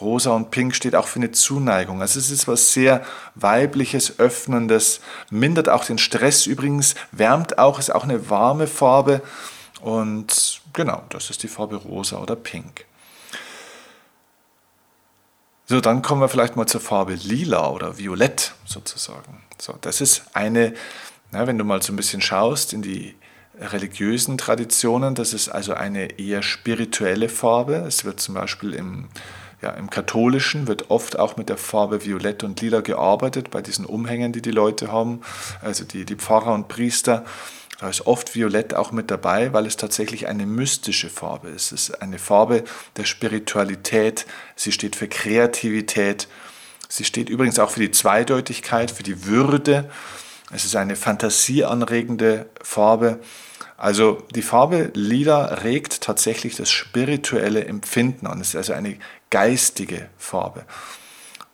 Rosa 0.01 0.33
und 0.33 0.51
Pink 0.51 0.75
steht 0.75 0.95
auch 0.95 1.07
für 1.07 1.19
eine 1.19 1.31
Zuneigung. 1.31 2.03
Also 2.03 2.19
es 2.19 2.31
ist 2.31 2.47
was 2.47 2.73
sehr 2.73 3.05
weibliches, 3.35 4.19
öffnendes, 4.19 5.01
mindert 5.31 5.69
auch 5.69 5.85
den 5.85 5.99
Stress 5.99 6.47
übrigens, 6.47 6.95
wärmt 7.13 7.59
auch, 7.59 7.79
ist 7.79 7.95
auch 7.95 8.05
eine 8.05 8.29
warme 8.29 8.67
Farbe. 8.67 9.23
Und 9.81 10.61
genau, 10.73 11.03
das 11.09 11.31
ist 11.31 11.43
die 11.43 11.49
Farbe 11.49 11.77
Rosa 11.77 12.19
oder 12.19 12.37
Pink. 12.37 12.85
So, 15.69 15.81
dann 15.81 16.03
kommen 16.03 16.21
wir 16.21 16.29
vielleicht 16.29 16.57
mal 16.57 16.67
zur 16.67 16.81
Farbe 16.81 17.15
Lila 17.15 17.71
oder 17.71 17.99
Violett 17.99 18.55
sozusagen. 18.67 19.43
So, 19.59 19.75
das 19.81 20.01
ist 20.01 20.23
eine, 20.33 20.75
na, 21.33 21.47
wenn 21.47 21.59
du 21.59 21.65
mal 21.65 21.83
so 21.83 21.93
ein 21.93 21.97
bisschen 21.97 22.21
schaust 22.21 22.73
in 22.73 22.83
die 22.83 23.15
religiösen 23.59 24.39
Traditionen, 24.39 25.15
das 25.15 25.33
ist 25.33 25.49
also 25.49 25.75
eine 25.75 26.19
eher 26.19 26.43
spirituelle 26.43 27.29
Farbe. 27.29 27.77
Es 27.87 28.05
wird 28.05 28.21
zum 28.21 28.35
Beispiel 28.35 28.75
im 28.75 29.09
ja, 29.63 29.71
Im 29.71 29.89
Katholischen 29.89 30.69
wird 30.69 30.91
oft 30.91 31.19
auch 31.19 31.39
mit 31.39 31.49
der 31.49 31.57
Farbe 31.57 32.05
Violett 32.05 32.45
und 32.45 32.61
Lila 32.61 32.83
gearbeitet, 32.83 33.51
bei 33.51 33.63
diesen 33.63 33.87
Umhängen, 33.87 34.33
die 34.33 34.43
die 34.43 34.51
Leute 34.51 34.93
haben, 34.93 35.23
also 35.63 35.85
die, 35.85 36.05
die 36.05 36.17
Pfarrer 36.17 36.53
und 36.53 36.69
Priester. 36.69 37.25
Da 37.81 37.89
ist 37.89 38.07
oft 38.07 38.35
Violett 38.35 38.75
auch 38.75 38.93
mit 38.93 39.11
dabei, 39.11 39.53
weil 39.53 39.67
es 39.67 39.77
tatsächlich 39.77 40.29
eine 40.29 40.47
mystische 40.47 41.11
Farbe 41.11 41.49
ist. 41.49 41.73
Es 41.73 41.89
ist 41.89 42.03
eine 42.03 42.19
Farbe 42.19 42.65
der 42.97 43.05
Spiritualität. 43.05 44.27
Sie 44.57 44.73
steht 44.73 44.95
für 44.95 45.09
Kreativität. 45.09 46.29
Sie 46.89 47.05
steht 47.05 47.29
übrigens 47.29 47.59
auch 47.59 47.71
für 47.71 47.81
die 47.81 47.91
Zweideutigkeit, 47.91 48.91
für 48.91 49.03
die 49.03 49.25
Würde. 49.25 49.91
Es 50.53 50.65
ist 50.65 50.77
eine 50.77 50.97
fantasieanregende 50.97 52.49
Farbe. 52.63 53.21
Also 53.77 54.23
die 54.35 54.43
Farbe 54.43 54.91
Lila 54.95 55.45
regt 55.47 56.01
tatsächlich 56.01 56.57
das 56.57 56.71
spirituelle 56.71 57.65
Empfinden 57.65 58.27
an. 58.27 58.41
Es 58.41 58.51
ist 58.51 58.57
also 58.57 58.73
eine 58.73 58.97
geistige 59.31 60.09
Farbe. 60.17 60.65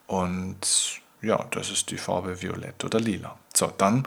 Und 0.07 1.01
ja, 1.23 1.45
das 1.51 1.71
ist 1.71 1.91
die 1.91 1.97
Farbe 1.97 2.43
Violett 2.43 2.85
oder 2.85 3.01
Lila. 3.01 3.37
So, 3.55 3.73
dann 3.79 4.07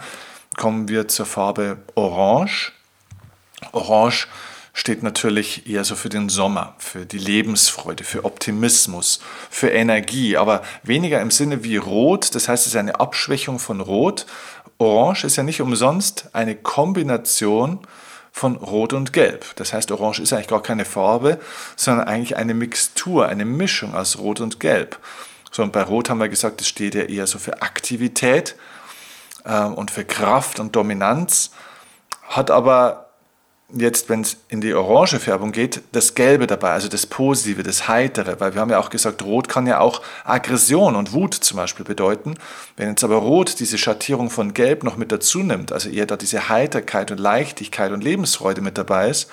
kommen 0.56 0.88
wir 0.88 1.08
zur 1.08 1.26
Farbe 1.26 1.78
Orange. 1.96 2.72
Orange 3.72 4.28
steht 4.76 5.04
natürlich 5.04 5.68
eher 5.68 5.86
so 5.86 5.96
für 5.96 6.10
den 6.10 6.28
Sommer, 6.28 6.76
für 6.78 7.06
die 7.06 7.18
Lebensfreude, 7.18 8.04
für 8.04 8.26
Optimismus, 8.26 9.22
für 9.50 9.70
Energie, 9.70 10.36
aber 10.36 10.64
weniger 10.84 11.22
im 11.22 11.32
Sinne 11.32 11.64
wie 11.64 11.78
Rot, 11.78 12.36
das 12.36 12.50
heißt, 12.50 12.68
es 12.68 12.74
ist 12.74 12.80
eine 12.80 13.00
Abschwächung 13.00 13.58
von 13.58 13.80
Rot. 13.80 14.26
Orange 14.78 15.26
ist 15.26 15.36
ja 15.36 15.44
nicht 15.44 15.62
umsonst 15.62 16.30
eine 16.34 16.56
Kombination 16.56 17.80
von 18.32 18.58
Rot 18.58 18.92
und 18.92 19.14
Gelb. 19.14 19.56
Das 19.56 19.72
heißt, 19.72 19.92
Orange 19.92 20.20
ist 20.20 20.34
eigentlich 20.34 20.50
gar 20.50 20.62
keine 20.62 20.84
Farbe, 20.84 21.40
sondern 21.78 22.08
eigentlich 22.08 22.36
eine 22.36 22.54
Mixtur, 22.54 23.28
eine 23.28 23.46
Mischung 23.46 23.96
aus 23.96 24.18
Rot 24.18 24.42
und 24.42 24.60
Gelb. 24.60 25.00
So, 25.52 25.64
und 25.64 25.72
bei 25.72 25.82
Rot 25.82 26.10
haben 26.10 26.20
wir 26.20 26.28
gesagt, 26.28 26.60
es 26.60 26.68
steht 26.68 26.96
ja 26.96 27.04
eher 27.04 27.28
so 27.28 27.40
für 27.40 27.62
Aktivität 27.62 28.58
äh, 29.46 29.64
und 29.64 29.90
für 29.90 30.04
Kraft 30.04 30.60
und 30.60 30.76
Dominanz, 30.76 31.52
hat 32.28 32.52
aber 32.52 33.05
jetzt, 33.70 34.10
wenn 34.10 34.22
es 34.22 34.38
in 34.48 34.62
die 34.62 34.74
orange 34.74 35.20
Färbung 35.20 35.52
geht, 35.52 35.82
das 35.92 36.14
Gelbe 36.14 36.48
dabei, 36.48 36.72
also 36.72 36.88
das 36.88 37.06
Positive, 37.06 37.64
das 37.64 37.88
Heitere, 37.88 38.40
weil 38.40 38.54
wir 38.54 38.62
haben 38.62 38.70
ja 38.70 38.80
auch 38.80 38.90
gesagt, 38.90 39.24
Rot 39.24 39.50
kann 39.50 39.66
ja 39.66 39.80
auch 39.80 40.02
Aggression 40.24 40.96
und 40.96 41.14
Wut 41.14 41.34
zum 41.34 41.58
Beispiel 41.58 41.86
bedeuten. 41.86 42.36
Wenn 42.78 42.90
jetzt 42.90 43.04
aber 43.04 43.16
Rot 43.16 43.60
diese 43.60 43.78
Schattierung 43.78 44.30
von 44.30 44.54
Gelb 44.54 44.84
noch 44.84 44.98
mit 44.98 45.12
dazu 45.12 45.40
nimmt, 45.40 45.72
also 45.72 45.90
eher 45.90 46.06
da 46.06 46.16
diese 46.16 46.50
Heiterkeit 46.50 47.12
und 47.12 47.20
Leichtigkeit 47.20 47.92
und 47.92 48.04
Lebensfreude 48.04 48.62
mit 48.62 48.78
dabei 48.78 49.10
ist, 49.10 49.30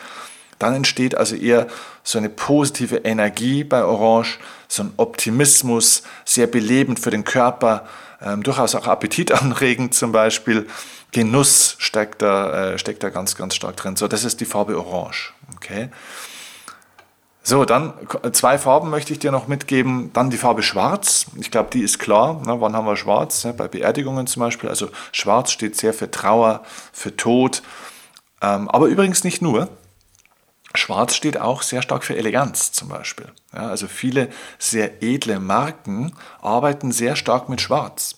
dann 0.59 0.75
entsteht 0.75 1.17
also 1.17 1.35
eher 1.35 1.67
so 2.05 2.19
eine 2.19 2.29
positive 2.29 2.99
Energie 2.99 3.65
bei 3.65 3.85
Orange, 3.85 4.39
so 4.69 4.85
ein 4.85 4.93
Optimismus, 4.97 6.03
sehr 6.25 6.47
belebend 6.47 7.01
für 7.01 7.11
den 7.11 7.25
Körper, 7.25 7.87
ähm, 8.25 8.43
durchaus 8.43 8.75
auch 8.75 8.87
appetitanregend 8.87 9.95
zum 9.95 10.12
Beispiel. 10.12 10.67
Genuss 11.12 11.76
steckt 11.78 12.23
da, 12.23 12.73
äh, 12.73 12.78
steckt 12.78 13.02
da 13.02 13.11
ganz, 13.11 13.37
ganz 13.37 13.54
stark 13.54 13.76
drin. 13.76 13.97
So, 13.97 14.09
das 14.09 14.25
ist 14.25 14.40
die 14.40 14.47
Farbe 14.47 14.78
Orange. 14.78 15.33
Okay. 15.57 15.90
So, 17.45 17.64
dann 17.64 17.95
zwei 18.33 18.57
Farben 18.57 18.88
möchte 18.88 19.12
ich 19.12 19.19
dir 19.19 19.33
noch 19.33 19.49
mitgeben. 19.49 20.11
Dann 20.12 20.31
die 20.31 20.37
Farbe 20.37 20.62
Schwarz. 20.62 21.26
Ich 21.37 21.50
glaube, 21.50 21.71
die 21.73 21.83
ist 21.83 21.99
klar. 21.99 22.40
Na, 22.47 22.61
wann 22.61 22.75
haben 22.75 22.87
wir 22.87 22.97
Schwarz? 22.97 23.42
Ja, 23.42 23.52
bei 23.52 23.69
Beerdigungen 23.69 24.26
zum 24.26 24.40
Beispiel. 24.40 24.69
Also 24.69 24.88
Schwarz 25.11 25.50
steht 25.50 25.76
sehr 25.76 25.92
für 25.92 26.11
Trauer, 26.11 26.62
für 26.92 27.16
Tod. 27.16 27.62
Ähm, 28.40 28.71
aber 28.71 28.87
übrigens 28.87 29.25
nicht 29.25 29.42
nur. 29.42 29.69
Schwarz 30.75 31.14
steht 31.14 31.38
auch 31.38 31.62
sehr 31.62 31.83
stark 31.83 32.05
für 32.05 32.17
Eleganz 32.17 32.73
zum 32.73 32.88
Beispiel. 32.88 33.26
Ja, 33.52 33.69
also 33.69 33.87
viele 33.87 34.29
sehr 34.59 35.02
edle 35.02 35.38
Marken 35.38 36.14
arbeiten 36.41 36.93
sehr 36.93 37.17
stark 37.17 37.49
mit 37.49 37.61
Schwarz. 37.61 38.17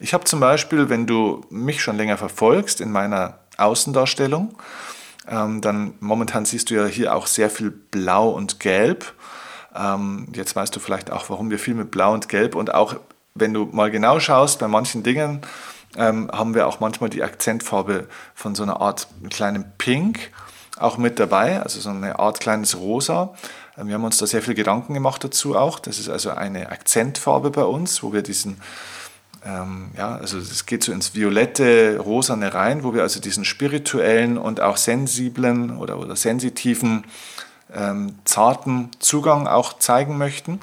Ich 0.00 0.14
habe 0.14 0.24
zum 0.24 0.40
Beispiel, 0.40 0.88
wenn 0.88 1.06
du 1.06 1.44
mich 1.50 1.82
schon 1.82 1.96
länger 1.96 2.18
verfolgst 2.18 2.80
in 2.80 2.90
meiner 2.90 3.38
Außendarstellung, 3.56 4.56
ähm, 5.28 5.60
dann 5.60 5.94
momentan 6.00 6.44
siehst 6.44 6.70
du 6.70 6.74
ja 6.74 6.86
hier 6.86 7.14
auch 7.14 7.26
sehr 7.26 7.50
viel 7.50 7.70
Blau 7.70 8.30
und 8.30 8.58
Gelb. 8.58 9.14
Ähm, 9.74 10.28
jetzt 10.34 10.56
weißt 10.56 10.74
du 10.74 10.80
vielleicht 10.80 11.10
auch, 11.10 11.30
warum 11.30 11.50
wir 11.50 11.58
viel 11.58 11.74
mit 11.74 11.90
Blau 11.90 12.12
und 12.12 12.28
Gelb 12.28 12.54
und 12.56 12.74
auch 12.74 12.96
wenn 13.34 13.54
du 13.54 13.66
mal 13.66 13.90
genau 13.90 14.20
schaust, 14.20 14.58
bei 14.58 14.68
manchen 14.68 15.02
Dingen 15.02 15.40
ähm, 15.96 16.30
haben 16.32 16.54
wir 16.54 16.66
auch 16.66 16.80
manchmal 16.80 17.10
die 17.10 17.22
Akzentfarbe 17.22 18.08
von 18.34 18.54
so 18.54 18.62
einer 18.62 18.80
Art 18.80 19.08
kleinem 19.30 19.64
Pink 19.78 20.30
auch 20.78 20.98
mit 20.98 21.18
dabei, 21.18 21.62
also 21.62 21.80
so 21.80 21.90
eine 21.90 22.18
Art 22.18 22.40
kleines 22.40 22.76
Rosa. 22.78 23.34
Ähm, 23.76 23.88
wir 23.88 23.94
haben 23.94 24.04
uns 24.04 24.18
da 24.18 24.26
sehr 24.26 24.42
viel 24.42 24.54
Gedanken 24.54 24.94
gemacht 24.94 25.22
dazu 25.24 25.56
auch. 25.56 25.78
Das 25.78 25.98
ist 25.98 26.08
also 26.08 26.30
eine 26.30 26.70
Akzentfarbe 26.70 27.50
bei 27.50 27.64
uns, 27.64 28.02
wo 28.02 28.12
wir 28.12 28.22
diesen, 28.22 28.60
ähm, 29.44 29.90
ja, 29.96 30.16
also 30.16 30.38
es 30.38 30.66
geht 30.66 30.84
so 30.84 30.92
ins 30.92 31.14
violette, 31.14 31.98
rosane 31.98 32.54
rein, 32.54 32.84
wo 32.84 32.94
wir 32.94 33.02
also 33.02 33.20
diesen 33.20 33.44
spirituellen 33.44 34.38
und 34.38 34.60
auch 34.60 34.76
sensiblen 34.76 35.76
oder, 35.76 35.98
oder 35.98 36.16
sensitiven, 36.16 37.04
ähm, 37.74 38.16
zarten 38.24 38.90
Zugang 38.98 39.46
auch 39.46 39.78
zeigen 39.78 40.18
möchten. 40.18 40.60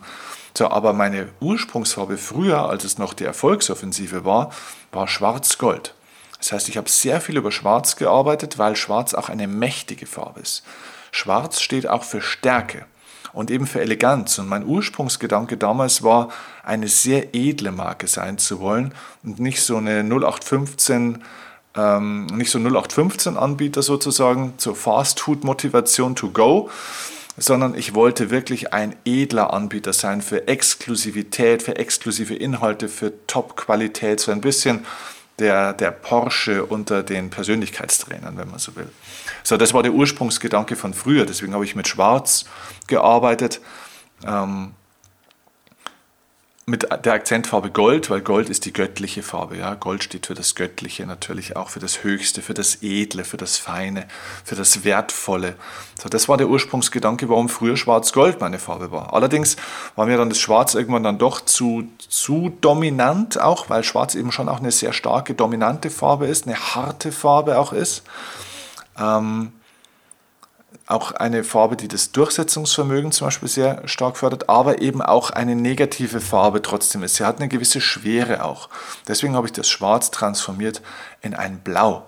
So, 0.57 0.69
aber 0.69 0.93
meine 0.93 1.29
Ursprungsfarbe 1.39 2.17
früher, 2.17 2.69
als 2.69 2.83
es 2.83 2.97
noch 2.97 3.13
die 3.13 3.23
Erfolgsoffensive 3.23 4.25
war, 4.25 4.51
war 4.91 5.07
Schwarz-Gold. 5.07 5.93
Das 6.39 6.51
heißt, 6.51 6.69
ich 6.69 6.77
habe 6.77 6.89
sehr 6.89 7.21
viel 7.21 7.37
über 7.37 7.51
Schwarz 7.51 7.95
gearbeitet, 7.95 8.57
weil 8.57 8.75
Schwarz 8.75 9.13
auch 9.13 9.29
eine 9.29 9.47
mächtige 9.47 10.05
Farbe 10.05 10.39
ist. 10.39 10.63
Schwarz 11.11 11.61
steht 11.61 11.87
auch 11.87 12.03
für 12.03 12.21
Stärke 12.21 12.85
und 13.33 13.51
eben 13.51 13.67
für 13.67 13.81
Eleganz. 13.81 14.39
Und 14.39 14.47
mein 14.47 14.65
Ursprungsgedanke 14.65 15.57
damals 15.57 16.03
war, 16.03 16.29
eine 16.63 16.87
sehr 16.87 17.35
edle 17.35 17.71
Marke 17.71 18.07
sein 18.07 18.37
zu 18.37 18.59
wollen 18.59 18.93
und 19.23 19.39
nicht 19.39 19.61
so 19.61 19.77
eine 19.77 20.03
0815 20.03 21.23
ähm, 21.75 22.25
nicht 22.27 22.49
so 22.49 22.57
0815 22.57 23.37
Anbieter 23.37 23.83
sozusagen 23.83 24.53
zur 24.57 24.75
Fast 24.75 25.19
Food 25.19 25.43
Motivation 25.43 26.15
to 26.15 26.29
go, 26.29 26.69
sondern 27.37 27.75
ich 27.75 27.93
wollte 27.93 28.31
wirklich 28.31 28.73
ein 28.73 28.95
edler 29.05 29.53
Anbieter 29.53 29.93
sein 29.93 30.21
für 30.21 30.47
Exklusivität, 30.47 31.63
für 31.63 31.77
exklusive 31.77 32.33
Inhalte, 32.33 32.89
für 32.89 33.13
Top-Qualität, 33.27 34.19
so 34.19 34.31
ein 34.31 34.41
bisschen 34.41 34.85
der, 35.39 35.73
der 35.73 35.91
Porsche 35.91 36.65
unter 36.65 37.03
den 37.03 37.29
Persönlichkeitstrainern, 37.29 38.37
wenn 38.37 38.49
man 38.49 38.59
so 38.59 38.75
will. 38.75 38.89
So, 39.43 39.57
das 39.57 39.73
war 39.73 39.83
der 39.83 39.93
Ursprungsgedanke 39.93 40.75
von 40.75 40.93
früher, 40.93 41.25
deswegen 41.25 41.53
habe 41.53 41.65
ich 41.65 41.75
mit 41.75 41.87
Schwarz 41.87 42.45
gearbeitet. 42.87 43.61
Ähm, 44.25 44.73
mit 46.69 46.87
der 47.05 47.13
Akzentfarbe 47.13 47.71
Gold, 47.71 48.09
weil 48.09 48.21
Gold 48.21 48.49
ist 48.49 48.65
die 48.65 48.73
göttliche 48.73 49.23
Farbe. 49.23 49.57
Ja? 49.57 49.73
Gold 49.73 50.03
steht 50.03 50.27
für 50.27 50.35
das 50.35 50.55
Göttliche, 50.55 51.05
natürlich 51.05 51.55
auch 51.55 51.69
für 51.69 51.79
das 51.79 52.03
Höchste, 52.03 52.41
für 52.41 52.53
das 52.53 52.79
Edle, 52.81 53.23
für 53.23 53.37
das 53.37 53.57
Feine, 53.57 54.07
für 54.43 54.55
das 54.55 54.83
Wertvolle. 54.83 55.55
So, 56.01 56.09
das 56.09 56.29
war 56.29 56.37
der 56.37 56.47
Ursprungsgedanke, 56.47 57.27
warum 57.27 57.49
früher 57.49 57.75
Schwarz-Gold 57.75 58.39
meine 58.39 58.59
Farbe 58.59 58.91
war. 58.91 59.13
Allerdings 59.13 59.57
war 59.95 60.05
mir 60.05 60.17
dann 60.17 60.29
das 60.29 60.39
Schwarz 60.39 60.75
irgendwann 60.75 61.03
dann 61.03 61.17
doch 61.17 61.41
zu, 61.41 61.87
zu 61.97 62.55
dominant, 62.61 63.39
auch 63.39 63.69
weil 63.69 63.83
Schwarz 63.83 64.15
eben 64.15 64.31
schon 64.31 64.47
auch 64.47 64.59
eine 64.59 64.71
sehr 64.71 64.93
starke, 64.93 65.33
dominante 65.33 65.89
Farbe 65.89 66.27
ist, 66.27 66.45
eine 66.45 66.55
harte 66.55 67.11
Farbe 67.11 67.57
auch 67.57 67.73
ist. 67.73 68.03
Ähm, 68.97 69.53
auch 70.89 71.11
eine 71.11 71.43
Farbe, 71.43 71.77
die 71.77 71.87
das 71.87 72.11
Durchsetzungsvermögen 72.11 73.11
zum 73.11 73.27
Beispiel 73.27 73.47
sehr 73.47 73.87
stark 73.87 74.17
fördert, 74.17 74.49
aber 74.49 74.81
eben 74.81 75.03
auch 75.03 75.29
eine 75.29 75.55
negative 75.55 76.19
Farbe 76.19 76.63
trotzdem 76.63 77.03
ist. 77.03 77.15
Sie 77.15 77.23
hat 77.23 77.37
eine 77.37 77.47
gewisse 77.47 77.79
Schwere 77.79 78.43
auch. 78.43 78.69
Deswegen 79.07 79.35
habe 79.35 79.45
ich 79.45 79.53
das 79.53 79.69
Schwarz 79.69 80.09
transformiert 80.09 80.81
in 81.21 81.35
ein 81.35 81.59
Blau. 81.59 82.07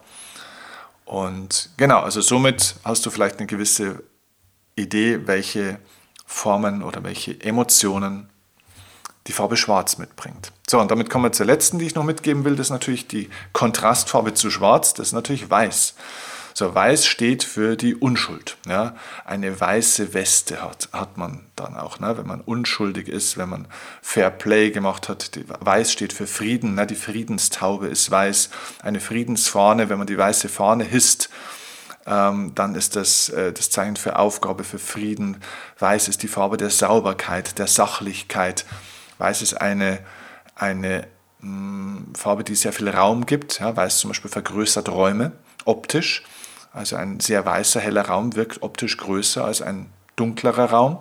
Und 1.05 1.69
genau, 1.77 1.99
also 1.99 2.21
somit 2.21 2.75
hast 2.83 3.05
du 3.05 3.11
vielleicht 3.11 3.37
eine 3.37 3.45
gewisse 3.45 4.01
Idee, 4.75 5.27
welche 5.27 5.77
Formen 6.25 6.81
oder 6.81 7.03
welche 7.03 7.39
Emotionen 7.39 8.29
die 9.27 9.31
Farbe 9.31 9.57
Schwarz 9.57 9.99
mitbringt. 9.99 10.51
So, 10.67 10.79
und 10.79 10.89
damit 10.89 11.11
kommen 11.11 11.25
wir 11.25 11.31
zur 11.31 11.45
letzten, 11.45 11.77
die 11.77 11.85
ich 11.85 11.93
noch 11.93 12.03
mitgeben 12.03 12.45
will. 12.45 12.55
Das 12.55 12.67
ist 12.67 12.71
natürlich 12.71 13.07
die 13.07 13.29
Kontrastfarbe 13.53 14.33
zu 14.33 14.49
Schwarz. 14.49 14.95
Das 14.95 15.07
ist 15.07 15.13
natürlich 15.13 15.51
Weiß. 15.51 15.93
So, 16.53 16.73
weiß 16.73 17.05
steht 17.05 17.43
für 17.43 17.75
die 17.75 17.95
Unschuld. 17.95 18.57
Ja? 18.67 18.95
Eine 19.25 19.59
weiße 19.59 20.13
Weste 20.13 20.61
hat, 20.61 20.89
hat 20.91 21.17
man 21.17 21.45
dann 21.55 21.77
auch, 21.77 21.99
ne? 21.99 22.17
wenn 22.17 22.27
man 22.27 22.41
unschuldig 22.41 23.07
ist, 23.07 23.37
wenn 23.37 23.49
man 23.49 23.67
Fair 24.01 24.29
Play 24.29 24.71
gemacht 24.71 25.09
hat. 25.09 25.35
Die, 25.35 25.45
weiß 25.47 25.91
steht 25.91 26.13
für 26.13 26.27
Frieden, 26.27 26.75
ne? 26.75 26.87
die 26.87 26.95
Friedenstaube 26.95 27.87
ist 27.87 28.09
weiß. 28.09 28.49
Eine 28.83 28.99
Friedensfahne, 28.99 29.89
wenn 29.89 29.97
man 29.97 30.07
die 30.07 30.17
weiße 30.17 30.49
Fahne 30.49 30.83
hisst, 30.83 31.29
ähm, 32.05 32.53
dann 32.55 32.75
ist 32.75 32.95
das 32.95 33.29
äh, 33.29 33.53
das 33.53 33.69
Zeichen 33.69 33.95
für 33.95 34.17
Aufgabe, 34.17 34.63
für 34.63 34.79
Frieden. 34.79 35.37
Weiß 35.79 36.07
ist 36.07 36.23
die 36.23 36.27
Farbe 36.27 36.57
der 36.57 36.69
Sauberkeit, 36.69 37.59
der 37.59 37.67
Sachlichkeit. 37.67 38.65
Weiß 39.19 39.41
ist 39.41 39.53
eine, 39.53 39.99
eine 40.55 41.07
Farbe, 42.13 42.43
die 42.43 42.55
sehr 42.55 42.73
viel 42.73 42.89
Raum 42.89 43.25
gibt. 43.25 43.59
Ja? 43.59 43.75
Weiß 43.75 43.99
zum 43.99 44.09
Beispiel 44.09 44.31
vergrößert 44.31 44.89
Räume 44.89 45.31
optisch. 45.65 46.23
Also 46.73 46.95
ein 46.95 47.19
sehr 47.19 47.45
weißer, 47.45 47.79
heller 47.79 48.07
Raum 48.07 48.35
wirkt 48.35 48.61
optisch 48.61 48.97
größer 48.97 49.43
als 49.43 49.61
ein 49.61 49.87
dunklerer 50.15 50.65
Raum. 50.65 50.99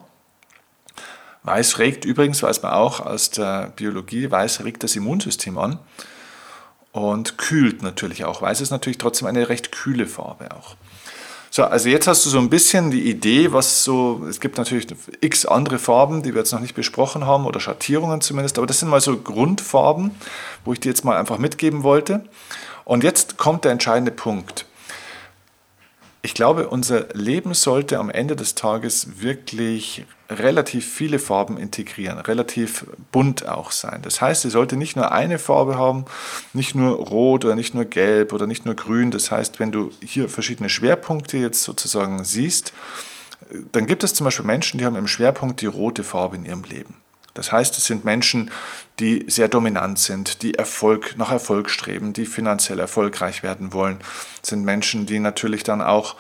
Weiß 1.43 1.79
regt 1.79 2.05
übrigens, 2.05 2.43
weiß 2.43 2.63
man 2.63 2.73
auch 2.73 3.01
aus 3.01 3.31
der 3.31 3.73
Biologie, 3.77 4.31
Weiß 4.31 4.63
regt 4.65 4.83
das 4.83 4.97
Immunsystem 4.97 5.57
an 5.59 5.79
und 6.93 7.39
kühlt 7.39 7.83
natürlich 7.83 8.25
auch. 8.25 8.43
Weiß 8.43 8.61
ist 8.61 8.71
natürlich 8.71 8.99
trotzdem 8.99 9.27
eine 9.29 9.49
recht 9.49 9.73
kühle 9.73 10.07
Farbe 10.07 10.51
auch. 10.55 10.77
So, 11.53 11.65
also 11.65 11.89
jetzt 11.89 12.07
hast 12.07 12.25
du 12.25 12.31
so 12.31 12.39
ein 12.39 12.49
bisschen 12.49 12.93
die 12.93 13.11
Idee, 13.11 13.53
was 13.53 13.83
so, 13.83 14.25
es 14.31 14.39
gibt 14.39 14.57
natürlich 14.57 14.87
x 15.21 15.45
andere 15.45 15.81
Farben, 15.81 16.23
die 16.23 16.33
wir 16.33 16.39
jetzt 16.39 16.53
noch 16.53 16.61
nicht 16.61 16.77
besprochen 16.77 17.27
haben 17.27 17.45
oder 17.45 17.59
Schattierungen 17.59 18.21
zumindest, 18.21 18.57
aber 18.59 18.69
das 18.69 18.79
sind 18.79 18.89
mal 18.89 19.01
so 19.01 19.17
Grundfarben, 19.17 20.13
wo 20.65 20.73
ich 20.73 20.79
dir 20.79 20.91
jetzt 20.91 21.05
mal 21.05 21.17
einfach 21.17 21.39
mitgeben 21.39 21.83
wollte. 21.83 22.25
Und 22.85 23.03
jetzt 23.03 23.37
kommt 23.37 23.65
der 23.65 23.73
entscheidende 23.73 24.13
Punkt. 24.13 24.65
Ich 26.23 26.35
glaube, 26.35 26.69
unser 26.69 27.07
Leben 27.15 27.55
sollte 27.55 27.99
am 27.99 28.11
Ende 28.11 28.37
des 28.37 28.55
Tages 28.55 29.23
wirklich 29.23 30.05
relativ 30.29 30.87
viele 30.87 31.19
Farben 31.19 31.57
integrieren, 31.57 32.19
relativ 32.19 32.85
bunt 33.11 33.49
auch 33.49 33.71
sein. 33.71 34.01
Das 34.03 34.21
heißt, 34.21 34.43
sie 34.43 34.51
sollte 34.51 34.77
nicht 34.77 34.97
nur 34.97 35.13
eine 35.13 35.39
Farbe 35.39 35.77
haben, 35.77 36.05
nicht 36.53 36.75
nur 36.75 36.95
rot 36.95 37.47
oder 37.47 37.57
nicht 37.57 37.75
nur 37.75 37.87
gelb 37.87 38.35
oder 38.35 38.47
nicht 38.47 38.67
nur 38.67 38.75
grün. 38.75 39.11
Das 39.11 39.31
heißt, 39.31 39.61
wenn 39.61 39.73
du 39.73 39.93
hier 40.05 40.29
verschiedene 40.29 40.69
Schwerpunkte 40.69 41.39
jetzt 41.39 41.63
sozusagen 41.63 42.23
siehst, 42.25 42.75
dann 43.73 43.87
gibt 43.87 44.05
es 44.05 44.13
zum 44.13 44.27
Beispiel 44.27 44.45
Menschen, 44.45 44.79
die 44.79 44.85
haben 44.85 44.97
im 44.97 45.09
Schwerpunkt 45.09 45.63
die 45.63 45.67
rote 45.67 46.05
Farbe 46.05 46.37
in 46.37 46.45
ihrem 46.45 46.65
Leben. 46.65 46.97
Das 47.41 47.53
heißt, 47.53 47.79
es 47.79 47.87
sind 47.87 48.05
Menschen, 48.05 48.51
die 48.99 49.25
sehr 49.27 49.49
dominant 49.49 49.99
sind, 49.99 50.43
die 50.43 50.57
Erfolg, 50.57 51.15
nach 51.17 51.33
Erfolg 51.33 51.71
streben, 51.71 52.13
die 52.13 52.27
finanziell 52.27 52.79
erfolgreich 52.79 53.43
werden 53.43 53.73
wollen. 53.73 53.97
Es 54.43 54.51
sind 54.51 54.63
Menschen, 54.63 55.07
die 55.07 55.21
natürlich 55.21 55.63
dann 55.63 55.81
auch 55.81 56.17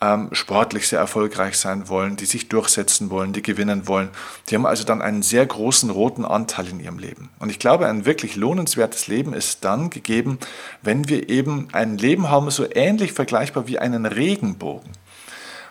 ähm, 0.00 0.30
sportlich 0.32 0.88
sehr 0.88 0.98
erfolgreich 0.98 1.58
sein 1.58 1.90
wollen, 1.90 2.16
die 2.16 2.24
sich 2.24 2.48
durchsetzen 2.48 3.10
wollen, 3.10 3.34
die 3.34 3.42
gewinnen 3.42 3.86
wollen. 3.86 4.08
Die 4.48 4.54
haben 4.54 4.64
also 4.64 4.84
dann 4.84 5.02
einen 5.02 5.20
sehr 5.20 5.44
großen 5.44 5.90
roten 5.90 6.24
Anteil 6.24 6.68
in 6.68 6.80
ihrem 6.80 6.98
Leben. 6.98 7.28
Und 7.38 7.50
ich 7.50 7.58
glaube, 7.58 7.86
ein 7.86 8.06
wirklich 8.06 8.36
lohnenswertes 8.36 9.08
Leben 9.08 9.34
ist 9.34 9.66
dann 9.66 9.90
gegeben, 9.90 10.38
wenn 10.80 11.06
wir 11.06 11.28
eben 11.28 11.68
ein 11.72 11.98
Leben 11.98 12.30
haben, 12.30 12.50
so 12.50 12.64
ähnlich 12.74 13.12
vergleichbar 13.12 13.68
wie 13.68 13.78
einen 13.78 14.06
Regenbogen 14.06 14.90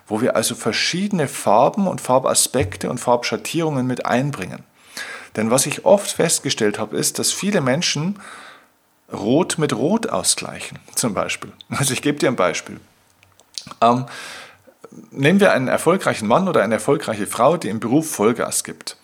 wo 0.08 0.20
wir 0.20 0.36
also 0.36 0.56
verschiedene 0.56 1.30
Farben 1.30 1.88
und 1.88 2.02
Farbaspekte 2.02 2.90
und 2.90 3.00
Farbschattierungen 3.00 3.88
mit 3.88 4.06
einbringen. 4.06 4.66
Denn 5.36 5.52
was 5.52 5.66
ich 5.66 5.86
oft 5.86 6.12
festgestellt 6.12 6.80
habe, 6.80 6.98
ist, 6.98 7.20
dass 7.20 7.32
viele 7.32 7.62
Menschen 7.62 8.20
Rot 9.12 9.58
mit 9.58 9.74
Rot 9.74 10.08
ausgleichen, 10.08 10.80
zum 10.96 11.14
Beispiel. 11.14 11.52
Also 11.70 11.94
ich 11.94 12.02
gebe 12.02 12.18
dir 12.18 12.30
ein 12.30 12.36
Beispiel. 12.36 12.80
Ähm, 13.82 14.06
nehmen 15.12 15.40
wir 15.40 15.54
einen 15.54 15.68
erfolgreichen 15.68 16.28
Mann 16.28 16.48
oder 16.48 16.64
eine 16.64 16.76
erfolgreiche 16.76 17.28
Frau, 17.28 17.58
die 17.58 17.70
im 17.70 17.80
Beruf 17.80 18.10
Vollgas 18.12 18.64
gibt 18.64 18.98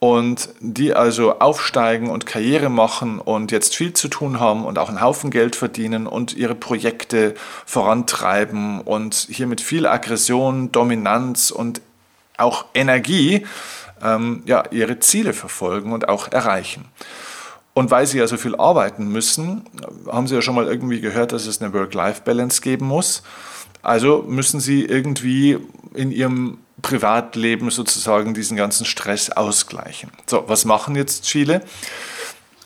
und 0.00 0.50
die 0.60 0.94
also 0.94 1.40
aufsteigen 1.40 2.08
und 2.10 2.24
Karriere 2.24 2.68
machen 2.68 3.18
und 3.18 3.50
jetzt 3.50 3.74
viel 3.74 3.94
zu 3.94 4.08
tun 4.08 4.38
haben 4.38 4.64
und 4.64 4.78
auch 4.78 4.88
einen 4.88 5.00
Haufen 5.00 5.30
Geld 5.30 5.56
verdienen 5.56 6.06
und 6.06 6.36
ihre 6.36 6.54
Projekte 6.54 7.34
vorantreiben 7.66 8.80
und 8.80 9.26
hier 9.28 9.48
mit 9.48 9.60
viel 9.60 9.86
Aggression, 9.86 10.70
Dominanz 10.70 11.50
und 11.50 11.80
auch 12.38 12.66
Energie 12.74 13.46
ähm, 14.02 14.42
ja, 14.46 14.64
ihre 14.70 14.98
Ziele 15.00 15.32
verfolgen 15.32 15.92
und 15.92 16.08
auch 16.08 16.30
erreichen. 16.32 16.86
Und 17.74 17.90
weil 17.90 18.06
sie 18.06 18.18
ja 18.18 18.26
so 18.26 18.36
viel 18.36 18.56
arbeiten 18.56 19.08
müssen, 19.08 19.62
haben 20.10 20.26
sie 20.26 20.34
ja 20.34 20.42
schon 20.42 20.56
mal 20.56 20.66
irgendwie 20.66 21.00
gehört, 21.00 21.32
dass 21.32 21.46
es 21.46 21.62
eine 21.62 21.72
Work-Life-Balance 21.72 22.60
geben 22.60 22.86
muss. 22.86 23.22
Also 23.82 24.24
müssen 24.26 24.58
sie 24.58 24.84
irgendwie 24.84 25.58
in 25.94 26.10
ihrem 26.10 26.58
Privatleben 26.82 27.70
sozusagen 27.70 28.34
diesen 28.34 28.56
ganzen 28.56 28.84
Stress 28.84 29.30
ausgleichen. 29.30 30.10
So, 30.26 30.44
was 30.48 30.64
machen 30.64 30.96
jetzt 30.96 31.28
viele? 31.28 31.62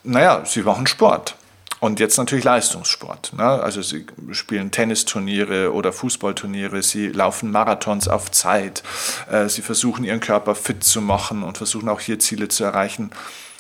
Naja, 0.04 0.44
sie 0.46 0.62
machen 0.62 0.86
Sport. 0.86 1.36
Und 1.82 1.98
jetzt 1.98 2.16
natürlich 2.16 2.44
Leistungssport. 2.44 3.32
Ne? 3.32 3.42
Also 3.42 3.82
sie 3.82 4.06
spielen 4.30 4.70
Tennisturniere 4.70 5.72
oder 5.72 5.92
Fußballturniere, 5.92 6.80
sie 6.80 7.08
laufen 7.08 7.50
Marathons 7.50 8.06
auf 8.06 8.30
Zeit, 8.30 8.84
äh, 9.28 9.48
sie 9.48 9.62
versuchen 9.62 10.04
ihren 10.04 10.20
Körper 10.20 10.54
fit 10.54 10.84
zu 10.84 11.00
machen 11.00 11.42
und 11.42 11.56
versuchen 11.56 11.88
auch 11.88 11.98
hier 11.98 12.20
Ziele 12.20 12.46
zu 12.46 12.62
erreichen. 12.62 13.10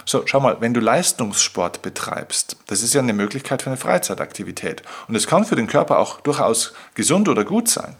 So, 0.04 0.22
schau 0.24 0.38
mal, 0.38 0.60
wenn 0.60 0.72
du 0.72 0.78
Leistungssport 0.78 1.82
betreibst, 1.82 2.58
das 2.68 2.84
ist 2.84 2.94
ja 2.94 3.00
eine 3.00 3.12
Möglichkeit 3.12 3.62
für 3.62 3.70
eine 3.70 3.76
Freizeitaktivität. 3.76 4.84
Und 5.08 5.16
es 5.16 5.26
kann 5.26 5.44
für 5.44 5.56
den 5.56 5.66
Körper 5.66 5.98
auch 5.98 6.20
durchaus 6.20 6.74
gesund 6.94 7.28
oder 7.28 7.44
gut 7.44 7.68
sein. 7.68 7.96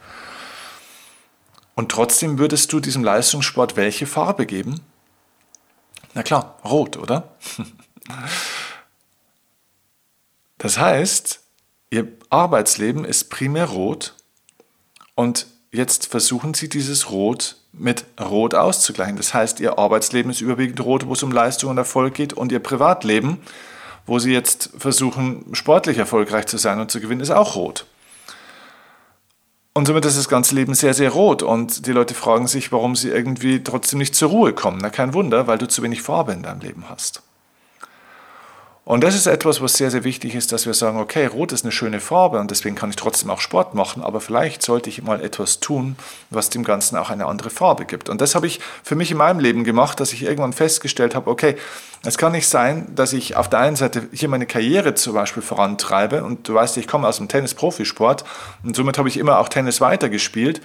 Und 1.75 1.91
trotzdem 1.91 2.39
würdest 2.39 2.73
du 2.73 2.79
diesem 2.79 3.03
Leistungssport 3.03 3.75
welche 3.75 4.07
Farbe 4.07 4.47
geben? 4.47 4.83
Na 6.15 6.23
klar, 6.23 6.61
rot, 6.65 6.97
oder? 6.97 7.33
Das 10.63 10.79
heißt, 10.79 11.41
ihr 11.91 12.07
Arbeitsleben 12.31 13.05
ist 13.05 13.31
primär 13.31 13.65
rot 13.65 14.15
und 15.17 15.49
jetzt 15.73 16.07
versuchen 16.07 16.55
Sie 16.55 16.69
dieses 16.69 17.11
Rot 17.11 17.57
mit 17.73 18.05
Rot 18.21 18.55
auszugleichen. 18.55 19.17
Das 19.17 19.35
heißt, 19.35 19.59
Ihr 19.59 19.77
Arbeitsleben 19.77 20.31
ist 20.31 20.41
überwiegend 20.41 20.79
rot, 20.85 21.09
wo 21.09 21.15
es 21.15 21.23
um 21.25 21.33
Leistung 21.33 21.71
und 21.71 21.79
Erfolg 21.79 22.15
geht, 22.15 22.33
und 22.33 22.53
Ihr 22.53 22.61
Privatleben, 22.61 23.41
wo 24.07 24.21
Sie 24.21 24.33
jetzt 24.33 24.71
versuchen, 24.79 25.47
sportlich 25.53 25.99
erfolgreich 25.99 26.47
zu 26.47 26.59
sein 26.59 26.79
und 26.79 26.93
zu 26.93 27.01
gewinnen, 27.01 27.23
ist 27.23 27.31
auch 27.31 27.57
rot. 27.57 27.87
Und 29.73 29.89
somit 29.89 30.05
ist 30.05 30.17
das 30.17 30.29
ganze 30.29 30.55
Leben 30.55 30.75
sehr, 30.75 30.95
sehr 30.95 31.11
rot. 31.11 31.43
Und 31.43 31.89
die 31.89 31.93
Leute 31.93 32.15
fragen 32.15 32.47
sich, 32.47 32.71
warum 32.71 32.95
sie 32.95 33.09
irgendwie 33.09 33.65
trotzdem 33.65 33.99
nicht 33.99 34.15
zur 34.15 34.31
Ruhe 34.31 34.53
kommen. 34.53 34.79
Na, 34.81 34.91
kein 34.91 35.13
Wunder, 35.13 35.49
weil 35.49 35.59
du 35.59 35.67
zu 35.67 35.83
wenig 35.83 36.03
Farbe 36.03 36.33
in 36.33 36.45
deinem 36.45 36.61
Leben 36.61 36.85
hast. 36.89 37.21
Und 38.85 39.05
das 39.05 39.15
ist 39.15 39.29
etwas, 39.29 39.61
was 39.61 39.75
sehr, 39.75 39.93
sehr 39.93 40.03
wichtig 40.03 40.35
ist, 40.35 40.51
dass 40.51 40.67
wir 40.67 40.75
sagen, 40.75 40.99
okay, 40.99 41.27
Rot 41.27 41.53
ist 41.53 41.65
eine 41.65 41.71
schöne 41.71 42.01
Farbe 42.01 42.41
und 42.41 42.51
deswegen 42.51 42.75
kann 42.75 42.91
ich 42.91 42.97
trotzdem 42.97 43.31
auch 43.31 43.41
Sport 43.41 43.77
machen, 43.77 44.03
aber 44.03 44.21
vielleicht 44.21 44.61
sollte 44.61 44.91
ich 44.91 45.05
mal 45.05 45.23
etwas 45.23 45.61
tun, 45.61 45.95
was 46.31 46.51
dem 46.51 46.65
Ganzen 46.65 46.97
auch 46.97 47.09
eine 47.09 47.27
andere 47.27 47.51
Farbe 47.51 47.85
gibt. 47.85 48.09
Und 48.09 48.21
das 48.21 48.35
habe 48.35 48.49
ich 48.49 48.59
für 48.83 48.97
mich 48.97 49.13
in 49.13 49.19
meinem 49.19 49.39
Leben 49.39 49.63
gemacht, 49.63 50.01
dass 50.01 50.13
ich 50.13 50.25
irgendwann 50.25 50.53
festgestellt 50.53 51.15
habe, 51.15 51.31
okay, 51.31 51.55
es 52.05 52.19
kann 52.19 52.33
nicht 52.33 52.49
sein, 52.49 52.93
dass 52.97 53.13
ich 53.13 53.37
auf 53.37 53.49
der 53.49 53.61
einen 53.61 53.77
Seite 53.77 54.09
hier 54.13 54.29
meine 54.29 54.47
Karriere 54.47 54.95
zum 54.95 55.15
Beispiel 55.15 55.45
vorantreibe 55.45 56.25
und 56.25 56.49
du 56.49 56.55
weißt, 56.55 56.77
ich 56.77 56.89
komme 56.89 57.07
aus 57.07 57.19
dem 57.19 57.29
Tennis-Profisport 57.29 58.25
und 58.65 58.75
somit 58.75 58.99
habe 58.99 59.09
ich 59.09 59.17
immer 59.17 59.39
auch 59.39 59.49
Tennis 59.49 59.81
weitergespielt 59.81 60.61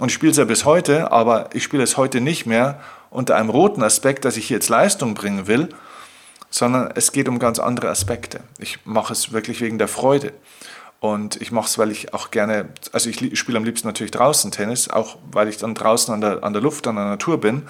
und 0.00 0.08
ich 0.08 0.14
spiele 0.14 0.32
es 0.32 0.38
ja 0.38 0.46
bis 0.46 0.64
heute, 0.64 1.12
aber 1.12 1.50
ich 1.52 1.64
spiele 1.64 1.82
es 1.82 1.98
heute 1.98 2.22
nicht 2.22 2.46
mehr 2.46 2.80
unter 3.10 3.36
einem 3.36 3.50
roten 3.50 3.82
Aspekt, 3.82 4.24
dass 4.24 4.38
ich 4.38 4.48
hier 4.48 4.56
jetzt 4.56 4.70
Leistung 4.70 5.12
bringen 5.12 5.46
will, 5.46 5.68
sondern 6.50 6.90
es 6.94 7.12
geht 7.12 7.28
um 7.28 7.38
ganz 7.38 7.58
andere 7.58 7.88
Aspekte. 7.88 8.40
Ich 8.58 8.84
mache 8.84 9.12
es 9.12 9.32
wirklich 9.32 9.60
wegen 9.60 9.78
der 9.78 9.88
Freude. 9.88 10.32
Und 11.00 11.40
ich 11.40 11.52
mache 11.52 11.66
es, 11.66 11.78
weil 11.78 11.92
ich 11.92 12.12
auch 12.12 12.30
gerne, 12.30 12.68
also 12.92 13.08
ich 13.08 13.38
spiele 13.38 13.58
am 13.58 13.64
liebsten 13.64 13.86
natürlich 13.86 14.10
draußen 14.10 14.50
Tennis, 14.50 14.88
auch 14.88 15.16
weil 15.30 15.48
ich 15.48 15.56
dann 15.56 15.74
draußen 15.74 16.12
an 16.12 16.20
der, 16.20 16.42
an 16.42 16.52
der 16.52 16.62
Luft, 16.62 16.86
an 16.88 16.96
der 16.96 17.04
Natur 17.04 17.40
bin. 17.40 17.68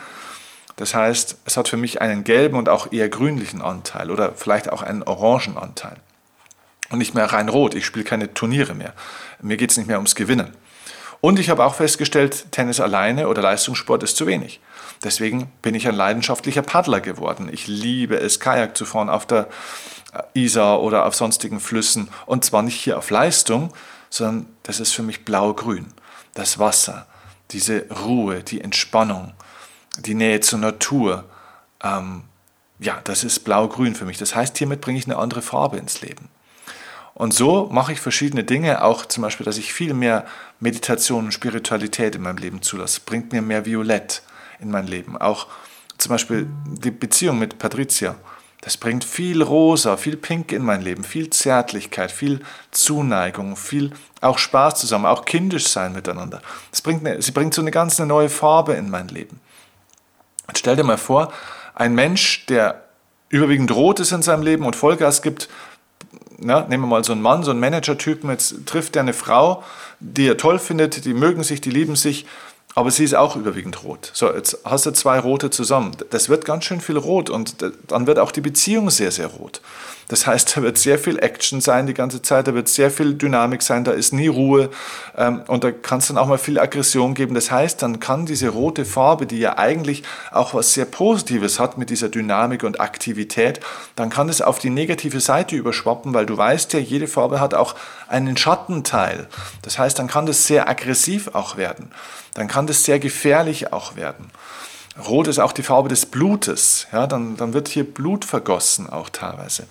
Das 0.77 0.95
heißt, 0.95 1.38
es 1.45 1.57
hat 1.57 1.69
für 1.69 1.77
mich 1.77 2.01
einen 2.01 2.25
gelben 2.25 2.57
und 2.57 2.69
auch 2.69 2.93
eher 2.93 3.09
grünlichen 3.09 3.61
Anteil 3.61 4.11
oder 4.11 4.33
vielleicht 4.35 4.71
auch 4.71 4.83
einen 4.83 5.03
orangen 5.03 5.59
Anteil. 5.59 5.97
Und 6.91 6.99
nicht 6.99 7.14
mehr 7.14 7.27
rein 7.27 7.51
rot, 7.51 7.75
ich 7.75 7.85
spiele 7.85 8.05
keine 8.05 8.33
Turniere 8.33 8.75
mehr. 8.75 8.95
Mir 9.43 9.59
geht 9.59 9.73
es 9.73 9.77
nicht 9.77 9.88
mehr 9.88 9.99
ums 9.99 10.14
Gewinnen. 10.14 10.55
Und 11.20 11.38
ich 11.38 11.50
habe 11.50 11.64
auch 11.64 11.74
festgestellt, 11.74 12.52
Tennis 12.52 12.81
alleine 12.81 13.28
oder 13.28 13.42
Leistungssport 13.42 14.02
ist 14.02 14.16
zu 14.16 14.26
wenig. 14.26 14.61
Deswegen 15.02 15.50
bin 15.62 15.74
ich 15.74 15.88
ein 15.88 15.94
leidenschaftlicher 15.94 16.62
Paddler 16.62 17.00
geworden. 17.00 17.48
Ich 17.52 17.66
liebe 17.66 18.16
es, 18.16 18.40
Kajak 18.40 18.76
zu 18.76 18.85
fahren 18.85 19.09
auf 19.09 19.26
der 19.26 19.48
äh, 20.12 20.44
Isar 20.44 20.81
oder 20.81 21.07
auf 21.07 21.14
sonstigen 21.14 21.61
Flüssen. 21.61 22.09
Und 22.26 22.44
zwar 22.44 22.62
nicht 22.62 22.81
hier 22.81 22.98
auf 22.98 23.11
Leistung, 23.11 23.72
sondern 24.11 24.46
das 24.62 24.81
ist 24.81 24.92
für 24.92 25.02
mich 25.02 25.24
blau-grün. 25.24 25.87
Das 26.35 26.59
Wasser, 26.59 27.07
diese 27.50 27.87
Ruhe, 28.04 28.42
die 28.42 28.61
Entspannung, 28.61 29.33
die 29.98 30.14
Nähe 30.14 30.40
zur 30.40 30.61
Natur. 30.61 31.24
Ähm, 31.83 32.22
ja, 32.78 33.00
das 33.04 33.24
ist 33.24 33.40
blau-grün 33.40 33.94
für 33.96 34.04
mich. 34.04 34.18
Das 34.18 34.35
heißt, 34.35 34.57
hiermit 34.59 34.81
bringe 34.81 34.98
ich 34.98 35.07
eine 35.07 35.16
andere 35.16 35.42
Farbe 35.42 35.78
ins 35.78 36.00
Leben. 36.00 36.28
Und 37.18 37.35
so 37.35 37.68
mache 37.72 37.92
ich 37.92 38.00
verschiedene 38.00 38.44
Dinge, 38.44 38.85
auch 38.85 39.04
zum 39.04 39.24
Beispiel, 39.24 39.44
dass 39.44 39.59
ich 39.59 39.72
viel 39.72 39.92
mehr 39.92 40.24
Meditation 40.61 41.24
und 41.24 41.33
Spiritualität 41.33 42.14
in 42.14 42.22
meinem 42.22 42.37
Leben 42.37 42.62
zulasse. 42.62 43.00
Bringt 43.04 43.33
mir 43.33 43.42
mehr 43.42 43.66
Violett 43.66 44.22
in 44.61 44.70
mein 44.70 44.87
Leben. 44.87 45.16
Auch 45.16 45.48
zum 45.98 46.11
Beispiel 46.11 46.46
die 46.64 46.92
Beziehung 46.92 47.40
mit 47.40 47.59
Patricia. 47.59 48.14
Das 48.61 48.76
bringt 48.76 49.02
viel 49.02 49.42
Rosa, 49.42 49.96
viel 49.96 50.16
Pink 50.16 50.52
in 50.52 50.62
mein 50.62 50.81
Leben, 50.81 51.02
viel 51.02 51.28
Zärtlichkeit, 51.28 52.12
viel 52.12 52.40
Zuneigung, 52.70 53.57
viel 53.57 53.90
auch 54.20 54.38
Spaß 54.38 54.76
zusammen, 54.76 55.07
auch 55.07 55.24
kindisch 55.24 55.66
sein 55.66 55.94
miteinander. 55.94 56.40
Das 56.70 56.83
bringt 56.83 57.04
eine, 57.04 57.20
sie 57.20 57.33
bringt 57.33 57.52
so 57.52 57.62
eine 57.62 57.72
ganz 57.72 57.98
neue 57.98 58.28
Farbe 58.28 58.74
in 58.74 58.90
mein 58.90 59.09
Leben. 59.09 59.40
Und 60.46 60.57
stell 60.57 60.76
dir 60.76 60.85
mal 60.85 60.96
vor, 60.96 61.33
ein 61.74 61.96
Mensch, 61.96 62.46
der 62.46 62.85
überwiegend 63.28 63.72
rot 63.72 63.98
ist 63.98 64.12
in 64.12 64.22
seinem 64.22 64.42
Leben 64.42 64.64
und 64.64 64.76
Vollgas 64.76 65.20
gibt, 65.20 65.48
na, 66.38 66.61
nehmen 66.62 66.85
wir 66.85 66.88
mal 66.88 67.05
so 67.05 67.12
einen 67.12 67.22
Mann, 67.22 67.42
so 67.42 67.51
einen 67.51 67.61
Manager-Typen, 67.61 68.31
jetzt 68.31 68.66
trifft 68.66 68.96
er 68.96 69.03
eine 69.03 69.12
Frau, 69.12 69.62
die 70.01 70.27
er 70.27 70.37
toll 70.37 70.59
findet, 70.59 71.05
die 71.05 71.14
mögen 71.14 71.42
sich, 71.42 71.61
die 71.61 71.70
lieben 71.70 71.96
sich, 71.96 72.27
aber 72.74 72.90
sie 72.90 73.05
ist 73.05 73.14
auch 73.14 73.35
überwiegend 73.35 73.83
rot. 73.83 74.11
So, 74.14 74.33
jetzt 74.33 74.59
hast 74.64 74.87
du 74.87 74.92
zwei 74.92 75.18
rote 75.18 75.51
zusammen. 75.51 75.96
Das 76.11 76.29
wird 76.29 76.44
ganz 76.44 76.64
schön 76.64 76.81
viel 76.81 76.96
rot 76.96 77.29
und 77.29 77.57
dann 77.88 78.07
wird 78.07 78.18
auch 78.18 78.31
die 78.31 78.40
Beziehung 78.40 78.90
sehr, 78.90 79.11
sehr 79.11 79.27
rot. 79.27 79.61
Das 80.09 80.27
heißt, 80.27 80.57
da 80.57 80.62
wird 80.62 80.79
sehr 80.79 80.99
viel 80.99 81.18
Action 81.18 81.61
sein 81.61 81.87
die 81.87 81.94
ganze 81.94 82.23
Zeit, 82.23 82.49
da 82.49 82.55
wird 82.55 82.68
sehr 82.68 82.90
viel 82.90 83.14
Dynamik 83.14 83.62
sein, 83.62 83.85
da 83.85 83.92
ist 83.92 84.12
nie 84.14 84.29
Ruhe 84.29 84.71
ähm, 85.16 85.42
und 85.47 85.64
da 85.64 85.71
kann 85.71 85.99
es 85.99 86.09
dann 86.09 86.16
auch 86.16 86.27
mal 86.27 86.38
viel 86.38 86.59
Aggression 86.59 87.14
geben. 87.14 87.35
Das 87.35 87.51
heißt, 87.51 87.83
dann 87.83 88.01
kann 88.01 88.25
diese 88.25 88.49
rote 88.49 88.87
Farbe, 88.87 89.27
die 89.27 89.38
ja 89.38 89.59
eigentlich 89.59 90.03
auch 90.33 90.55
was 90.55 90.73
sehr 90.73 90.87
Positives 90.87 91.61
hat 91.61 91.77
mit 91.77 91.90
dieser 91.90 92.09
Dynamik 92.09 92.64
und 92.64 92.81
Aktivität, 92.81 93.61
dann 93.97 94.09
kann 94.09 94.31
es 94.31 94.40
auf 94.40 94.59
die 94.59 94.71
negative 94.71 95.21
Seite 95.21 95.57
überschwappen, 95.57 96.14
weil 96.14 96.25
du 96.25 96.37
weißt 96.37 96.73
ja, 96.73 96.79
jede 96.79 97.07
Farbe 97.07 97.38
hat 97.38 97.53
auch 97.53 97.75
einen 98.09 98.38
Schattenteil. 98.38 99.29
Das 99.61 99.79
heißt, 99.79 99.99
dann 99.99 100.09
kann 100.09 100.25
das 100.25 100.47
sehr 100.47 100.68
aggressiv 100.68 101.29
auch 101.35 101.59
werden. 101.59 101.90
Dann 102.33 102.49
kann 102.49 102.66
das 102.66 102.85
sehr 102.85 102.99
gefährlich 102.99 103.73
auch 103.73 103.97
werden. 103.97 104.31
Rot 105.07 105.29
ist 105.29 105.39
auch 105.39 105.53
die 105.53 105.63
Farbe 105.63 105.89
des 105.89 106.07
Blutes. 106.07 106.87
Ja, 106.93 107.07
dann, 107.07 107.37
dann 107.37 107.53
wird 107.53 107.69
hier 107.69 107.85
Blut 107.85 108.25
vergossen 108.25 108.89
auch 108.89 109.09
teilweise. 109.09 109.67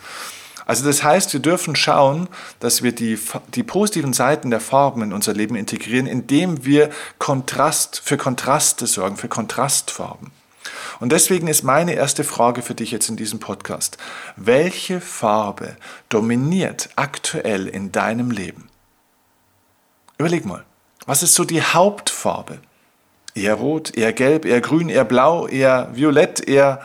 Also 0.66 0.86
das 0.86 1.02
heißt, 1.02 1.32
wir 1.32 1.40
dürfen 1.40 1.78
schauen, 1.78 2.28
dass 2.60 2.84
wir 2.84 2.94
die, 2.94 3.18
die 3.54 3.64
positiven 3.64 4.12
Seiten 4.12 4.50
der 4.50 4.60
Farben 4.60 5.02
in 5.02 5.14
unser 5.14 5.34
Leben 5.34 5.56
integrieren, 5.56 6.08
indem 6.08 6.66
wir 6.66 6.90
Kontrast, 7.20 8.02
für 8.04 8.18
Kontraste 8.18 8.86
sorgen, 8.86 9.16
für 9.16 9.30
Kontrastfarben. 9.30 10.32
Und 11.00 11.12
deswegen 11.14 11.48
ist 11.48 11.64
meine 11.64 11.94
erste 11.94 12.26
Frage 12.26 12.62
für 12.62 12.76
dich 12.76 12.92
jetzt 12.92 13.08
in 13.08 13.16
diesem 13.16 13.40
Podcast. 13.40 13.98
Welche 14.36 15.00
Farbe 15.00 15.78
dominiert 16.10 16.90
aktuell 16.98 17.68
in 17.68 17.94
deinem 17.94 18.32
Leben? 18.32 18.68
Überleg 20.18 20.46
mal, 20.46 20.66
was 21.06 21.24
ist 21.24 21.36
so 21.36 21.46
die 21.46 21.62
Hauptfarbe? 21.62 22.60
Eher 23.38 23.54
rot, 23.54 23.96
eher 23.96 24.14
gelb, 24.14 24.46
eher 24.46 24.62
grün, 24.62 24.90
eher 24.90 25.06
blau, 25.06 25.48
eher 25.48 25.90
violett, 25.94 26.48
eher 26.48 26.82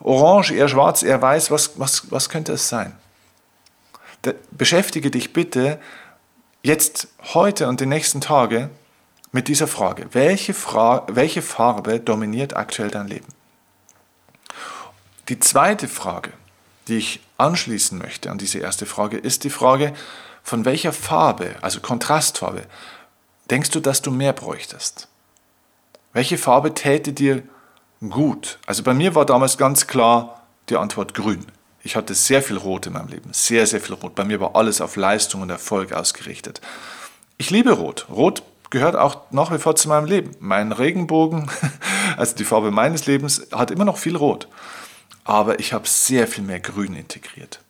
orange, 0.00 0.52
eher 0.52 0.68
schwarz, 0.68 1.02
eher 1.02 1.20
weiß. 1.20 1.50
Was, 1.50 1.78
was, 1.78 2.10
was 2.10 2.28
könnte 2.28 2.52
es 2.52 2.68
sein? 2.68 2.94
Da, 4.22 4.32
beschäftige 4.52 5.10
dich 5.10 5.32
bitte 5.32 5.80
jetzt, 6.62 7.08
heute 7.34 7.66
und 7.66 7.80
die 7.80 7.86
nächsten 7.86 8.20
Tage 8.20 8.70
mit 9.32 9.48
dieser 9.48 9.66
Frage. 9.66 10.06
Welche, 10.12 10.54
Fra 10.54 11.04
welche 11.08 11.42
Farbe 11.42 11.98
dominiert 12.00 12.56
aktuell 12.56 12.90
dein 12.90 13.08
Leben? 13.08 13.26
Die 15.28 15.40
zweite 15.40 15.88
Frage, 15.88 16.32
die 16.86 16.98
ich 16.98 17.20
anschließen 17.36 17.98
möchte 17.98 18.30
an 18.30 18.38
diese 18.38 18.58
erste 18.60 18.86
Frage, 18.86 19.18
ist 19.18 19.44
die 19.44 19.50
Frage, 19.50 19.92
von 20.42 20.64
welcher 20.64 20.92
Farbe, 20.92 21.56
also 21.60 21.80
Kontrastfarbe, 21.80 22.62
denkst 23.50 23.70
du, 23.70 23.80
dass 23.80 24.00
du 24.00 24.10
mehr 24.10 24.32
bräuchtest? 24.32 25.08
Welche 26.12 26.38
Farbe 26.38 26.74
täte 26.74 27.12
dir 27.12 27.42
gut? 28.00 28.58
Also 28.66 28.82
bei 28.82 28.94
mir 28.94 29.14
war 29.14 29.26
damals 29.26 29.58
ganz 29.58 29.86
klar 29.86 30.42
die 30.68 30.76
Antwort 30.76 31.14
grün. 31.14 31.46
Ich 31.82 31.96
hatte 31.96 32.14
sehr 32.14 32.42
viel 32.42 32.56
Rot 32.56 32.86
in 32.86 32.94
meinem 32.94 33.08
Leben, 33.08 33.30
sehr, 33.32 33.66
sehr 33.66 33.80
viel 33.80 33.94
Rot. 33.94 34.14
Bei 34.14 34.24
mir 34.24 34.40
war 34.40 34.56
alles 34.56 34.80
auf 34.80 34.96
Leistung 34.96 35.42
und 35.42 35.50
Erfolg 35.50 35.92
ausgerichtet. 35.92 36.60
Ich 37.36 37.50
liebe 37.50 37.72
Rot. 37.72 38.06
Rot 38.10 38.42
gehört 38.70 38.96
auch 38.96 39.22
nach 39.30 39.52
wie 39.52 39.58
vor 39.58 39.76
zu 39.76 39.88
meinem 39.88 40.06
Leben. 40.06 40.32
Mein 40.40 40.72
Regenbogen, 40.72 41.50
also 42.16 42.34
die 42.36 42.44
Farbe 42.44 42.70
meines 42.70 43.06
Lebens, 43.06 43.46
hat 43.52 43.70
immer 43.70 43.84
noch 43.84 43.98
viel 43.98 44.16
Rot. 44.16 44.48
Aber 45.24 45.60
ich 45.60 45.72
habe 45.72 45.86
sehr 45.86 46.26
viel 46.26 46.42
mehr 46.42 46.60
Grün 46.60 46.94
integriert. 46.94 47.60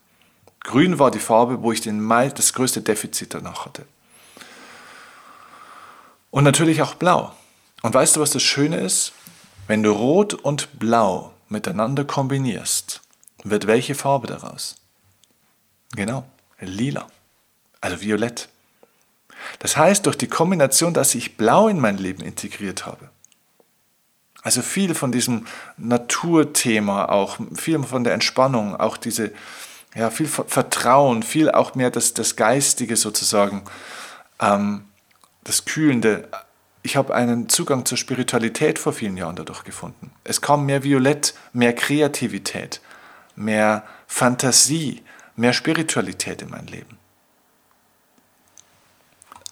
Grün 0.61 0.99
war 0.99 1.11
die 1.11 1.19
Farbe, 1.19 1.63
wo 1.63 1.73
ich 1.73 1.81
den, 1.81 2.09
das 2.09 2.53
größte 2.53 2.83
Defizit 2.83 3.35
danach 3.35 3.67
hatte. 3.67 3.85
Und 6.31 6.45
natürlich 6.45 6.83
auch 6.83 6.95
Blau. 6.95 7.33
Und 7.83 7.95
weißt 7.95 8.17
du, 8.17 8.21
was 8.21 8.31
das 8.31 8.43
Schöne 8.43 8.79
ist? 8.79 9.13
Wenn 9.67 9.83
du 9.83 9.93
Rot 9.93 10.35
und 10.35 10.79
Blau 10.79 11.33
miteinander 11.49 12.05
kombinierst, 12.05 13.01
wird 13.45 13.67
welche 13.67 13.95
Farbe 13.95 14.27
daraus? 14.27 14.77
Genau, 15.95 16.25
lila, 16.61 17.07
also 17.81 18.01
violett. 18.01 18.49
Das 19.61 19.77
heißt, 19.77 20.07
durch 20.07 20.17
die 20.17 20.27
Kombination, 20.27 20.95
dass 20.95 21.15
ich 21.15 21.37
Blau 21.37 21.69
in 21.69 21.81
mein 21.81 21.99
Leben 21.99 22.23
integriert 22.23 22.87
habe, 22.87 23.11
also 24.43 24.63
viel 24.63 24.95
von 24.95 25.13
diesem 25.13 25.47
Naturthema 25.77 27.07
auch, 27.07 27.39
viel 27.55 27.83
von 27.83 28.05
der 28.05 28.15
Entspannung, 28.15 28.77
auch 28.77 28.97
diese, 28.97 29.33
ja, 29.95 30.11
viel 30.11 30.27
Vertrauen, 30.29 31.23
viel 31.23 31.51
auch 31.51 31.75
mehr 31.75 31.91
das, 31.91 32.15
das 32.15 32.37
Geistige 32.37 32.97
sozusagen, 32.97 33.63
ähm, 34.41 34.85
das 35.45 35.65
Kühlende, 35.65 36.29
ich 36.83 36.97
habe 36.97 37.15
einen 37.15 37.49
Zugang 37.49 37.85
zur 37.85 37.99
Spiritualität 37.99 38.79
vor 38.79 38.93
vielen 38.93 39.17
Jahren 39.17 39.37
dadurch 39.37 39.65
gefunden. 39.65 40.11
Es 40.25 40.41
kam 40.41 40.67
mehr 40.67 40.85
Violett, 40.85 41.35
mehr 41.53 41.75
Kreativität, 41.75 42.81
mehr 43.37 43.85
Fantasie, 44.07 45.03
mehr 45.37 45.53
Spiritualität 45.53 46.43
in 46.43 46.51
mein 46.51 46.67
Leben. 46.67 46.99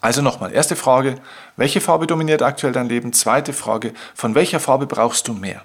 Also 0.01 0.23
nochmal, 0.23 0.53
erste 0.53 0.77
Frage, 0.77 1.17
welche 1.57 1.81
Farbe 1.81 2.07
dominiert 2.07 2.43
aktuell 2.43 2.73
dein 2.73 2.89
Leben? 2.89 3.13
Zweite 3.13 3.53
Frage, 3.53 3.93
von 4.15 4.35
welcher 4.35 4.61
Farbe 4.61 4.87
brauchst 4.87 5.27
du 5.27 5.33
mehr? 5.33 5.65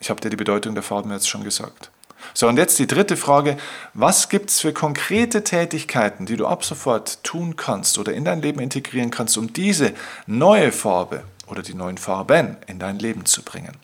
Ich 0.00 0.10
habe 0.10 0.20
dir 0.20 0.30
die 0.30 0.36
Bedeutung 0.36 0.74
der 0.74 0.82
Farben 0.82 1.12
jetzt 1.12 1.28
schon 1.28 1.44
gesagt. 1.44 1.90
So, 2.34 2.48
und 2.48 2.56
jetzt 2.56 2.78
die 2.78 2.86
dritte 2.86 3.16
Frage, 3.16 3.56
was 3.94 4.28
gibt 4.28 4.50
es 4.50 4.60
für 4.60 4.72
konkrete 4.72 5.44
Tätigkeiten, 5.44 6.26
die 6.26 6.36
du 6.36 6.46
ab 6.46 6.64
sofort 6.64 7.22
tun 7.24 7.56
kannst 7.56 7.98
oder 7.98 8.12
in 8.12 8.24
dein 8.24 8.42
Leben 8.42 8.60
integrieren 8.60 9.10
kannst, 9.10 9.36
um 9.36 9.52
diese 9.52 9.92
neue 10.26 10.72
Farbe 10.72 11.24
oder 11.48 11.62
die 11.62 11.74
neuen 11.74 11.98
Farben 11.98 12.56
in 12.66 12.78
dein 12.78 12.98
Leben 12.98 13.24
zu 13.26 13.42
bringen? 13.42 13.76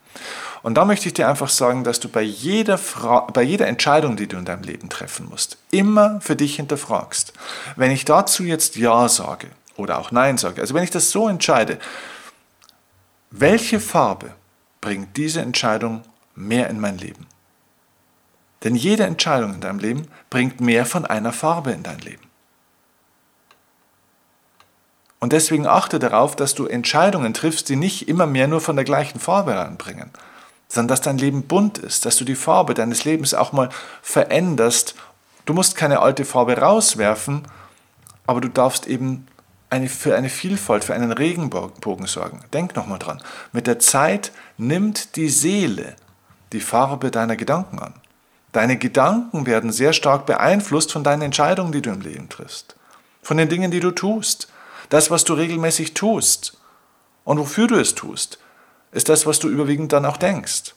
Und 0.62 0.74
da 0.74 0.84
möchte 0.84 1.06
ich 1.06 1.14
dir 1.14 1.28
einfach 1.28 1.48
sagen, 1.48 1.84
dass 1.84 2.00
du 2.00 2.08
bei 2.08 2.22
jeder, 2.22 2.78
Fra 2.78 3.20
bei 3.32 3.42
jeder 3.42 3.66
Entscheidung, 3.66 4.16
die 4.16 4.26
du 4.26 4.36
in 4.36 4.44
deinem 4.44 4.62
Leben 4.62 4.88
treffen 4.88 5.28
musst, 5.28 5.58
immer 5.70 6.20
für 6.20 6.36
dich 6.36 6.56
hinterfragst. 6.56 7.32
Wenn 7.76 7.90
ich 7.90 8.04
dazu 8.04 8.42
jetzt 8.42 8.76
Ja 8.76 9.08
sage 9.08 9.48
oder 9.76 9.98
auch 9.98 10.10
Nein 10.10 10.38
sage, 10.38 10.60
also 10.60 10.74
wenn 10.74 10.82
ich 10.82 10.90
das 10.90 11.10
so 11.10 11.28
entscheide, 11.28 11.78
welche 13.30 13.80
Farbe 13.80 14.32
bringt 14.80 15.16
diese 15.16 15.40
Entscheidung 15.40 16.02
mehr 16.34 16.70
in 16.70 16.80
mein 16.80 16.98
Leben? 16.98 17.26
Denn 18.64 18.74
jede 18.74 19.04
Entscheidung 19.04 19.54
in 19.54 19.60
deinem 19.60 19.78
Leben 19.78 20.08
bringt 20.30 20.60
mehr 20.60 20.86
von 20.86 21.04
einer 21.04 21.32
Farbe 21.32 21.72
in 21.72 21.82
dein 21.82 21.98
Leben. 21.98 22.26
Und 25.18 25.32
deswegen 25.32 25.66
achte 25.66 25.98
darauf, 25.98 26.36
dass 26.36 26.54
du 26.54 26.66
Entscheidungen 26.66 27.34
triffst, 27.34 27.68
die 27.68 27.76
nicht 27.76 28.08
immer 28.08 28.26
mehr 28.26 28.48
nur 28.48 28.60
von 28.60 28.76
der 28.76 28.84
gleichen 28.84 29.18
Farbe 29.18 29.56
reinbringen, 29.56 30.10
sondern 30.68 30.88
dass 30.88 31.00
dein 31.00 31.18
Leben 31.18 31.42
bunt 31.42 31.78
ist, 31.78 32.04
dass 32.06 32.16
du 32.16 32.24
die 32.24 32.34
Farbe 32.34 32.74
deines 32.74 33.04
Lebens 33.04 33.34
auch 33.34 33.52
mal 33.52 33.70
veränderst. 34.02 34.94
Du 35.44 35.54
musst 35.54 35.76
keine 35.76 36.00
alte 36.00 36.24
Farbe 36.24 36.58
rauswerfen, 36.58 37.42
aber 38.26 38.40
du 38.40 38.48
darfst 38.48 38.86
eben 38.86 39.26
eine, 39.70 39.88
für 39.88 40.16
eine 40.16 40.28
Vielfalt, 40.28 40.84
für 40.84 40.94
einen 40.94 41.12
Regenbogen 41.12 42.06
sorgen. 42.06 42.40
Denk 42.52 42.76
nochmal 42.76 42.98
dran. 42.98 43.22
Mit 43.52 43.66
der 43.66 43.78
Zeit 43.78 44.32
nimmt 44.58 45.16
die 45.16 45.28
Seele 45.28 45.96
die 46.52 46.60
Farbe 46.60 47.10
deiner 47.10 47.36
Gedanken 47.36 47.78
an. 47.78 47.94
Deine 48.56 48.78
Gedanken 48.78 49.44
werden 49.44 49.70
sehr 49.70 49.92
stark 49.92 50.24
beeinflusst 50.24 50.90
von 50.90 51.04
deinen 51.04 51.20
Entscheidungen, 51.20 51.72
die 51.72 51.82
du 51.82 51.90
im 51.90 52.00
Leben 52.00 52.30
triffst, 52.30 52.74
von 53.20 53.36
den 53.36 53.50
Dingen, 53.50 53.70
die 53.70 53.80
du 53.80 53.90
tust. 53.90 54.48
Das, 54.88 55.10
was 55.10 55.24
du 55.24 55.34
regelmäßig 55.34 55.92
tust 55.92 56.56
und 57.24 57.38
wofür 57.38 57.66
du 57.66 57.74
es 57.74 57.94
tust, 57.94 58.38
ist 58.92 59.10
das, 59.10 59.26
was 59.26 59.40
du 59.40 59.50
überwiegend 59.50 59.92
dann 59.92 60.06
auch 60.06 60.16
denkst. 60.16 60.74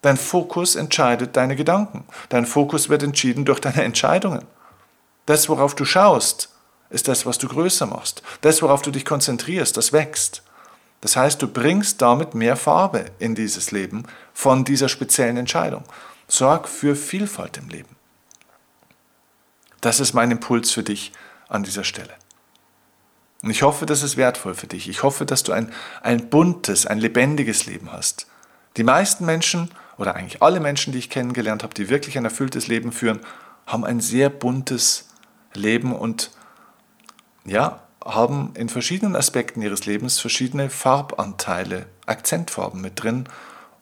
Dein 0.00 0.16
Fokus 0.16 0.76
entscheidet 0.76 1.36
deine 1.36 1.56
Gedanken. 1.56 2.06
Dein 2.30 2.46
Fokus 2.46 2.88
wird 2.88 3.02
entschieden 3.02 3.44
durch 3.44 3.60
deine 3.60 3.84
Entscheidungen. 3.84 4.46
Das, 5.26 5.50
worauf 5.50 5.74
du 5.74 5.84
schaust, 5.84 6.48
ist 6.88 7.06
das, 7.06 7.26
was 7.26 7.36
du 7.36 7.48
größer 7.48 7.84
machst. 7.84 8.22
Das, 8.40 8.62
worauf 8.62 8.80
du 8.80 8.90
dich 8.90 9.04
konzentrierst, 9.04 9.76
das 9.76 9.92
wächst. 9.92 10.42
Das 11.02 11.16
heißt, 11.16 11.42
du 11.42 11.48
bringst 11.48 12.00
damit 12.00 12.34
mehr 12.34 12.56
Farbe 12.56 13.04
in 13.18 13.34
dieses 13.34 13.72
Leben 13.72 14.04
von 14.32 14.64
dieser 14.64 14.88
speziellen 14.88 15.36
Entscheidung. 15.36 15.84
Sorg 16.36 16.68
für 16.68 16.96
Vielfalt 16.96 17.58
im 17.58 17.68
Leben. 17.68 17.94
Das 19.80 20.00
ist 20.00 20.14
mein 20.14 20.32
Impuls 20.32 20.72
für 20.72 20.82
dich 20.82 21.12
an 21.48 21.62
dieser 21.62 21.84
Stelle. 21.84 22.12
Und 23.42 23.50
ich 23.50 23.62
hoffe, 23.62 23.86
das 23.86 24.02
ist 24.02 24.16
wertvoll 24.16 24.54
für 24.54 24.66
dich. 24.66 24.88
Ich 24.88 25.04
hoffe, 25.04 25.26
dass 25.26 25.44
du 25.44 25.52
ein, 25.52 25.72
ein 26.02 26.30
buntes, 26.30 26.86
ein 26.86 26.98
lebendiges 26.98 27.66
Leben 27.66 27.92
hast. 27.92 28.26
Die 28.76 28.82
meisten 28.82 29.24
Menschen, 29.24 29.70
oder 29.96 30.16
eigentlich 30.16 30.42
alle 30.42 30.58
Menschen, 30.58 30.92
die 30.92 30.98
ich 30.98 31.08
kennengelernt 31.08 31.62
habe, 31.62 31.74
die 31.74 31.88
wirklich 31.88 32.18
ein 32.18 32.24
erfülltes 32.24 32.66
Leben 32.66 32.90
führen, 32.90 33.20
haben 33.66 33.84
ein 33.84 34.00
sehr 34.00 34.28
buntes 34.28 35.10
Leben 35.52 35.94
und 35.94 36.32
ja, 37.44 37.80
haben 38.04 38.54
in 38.56 38.68
verschiedenen 38.68 39.14
Aspekten 39.14 39.62
ihres 39.62 39.86
Lebens 39.86 40.18
verschiedene 40.18 40.68
Farbanteile, 40.68 41.86
Akzentfarben 42.06 42.80
mit 42.80 43.00
drin 43.00 43.28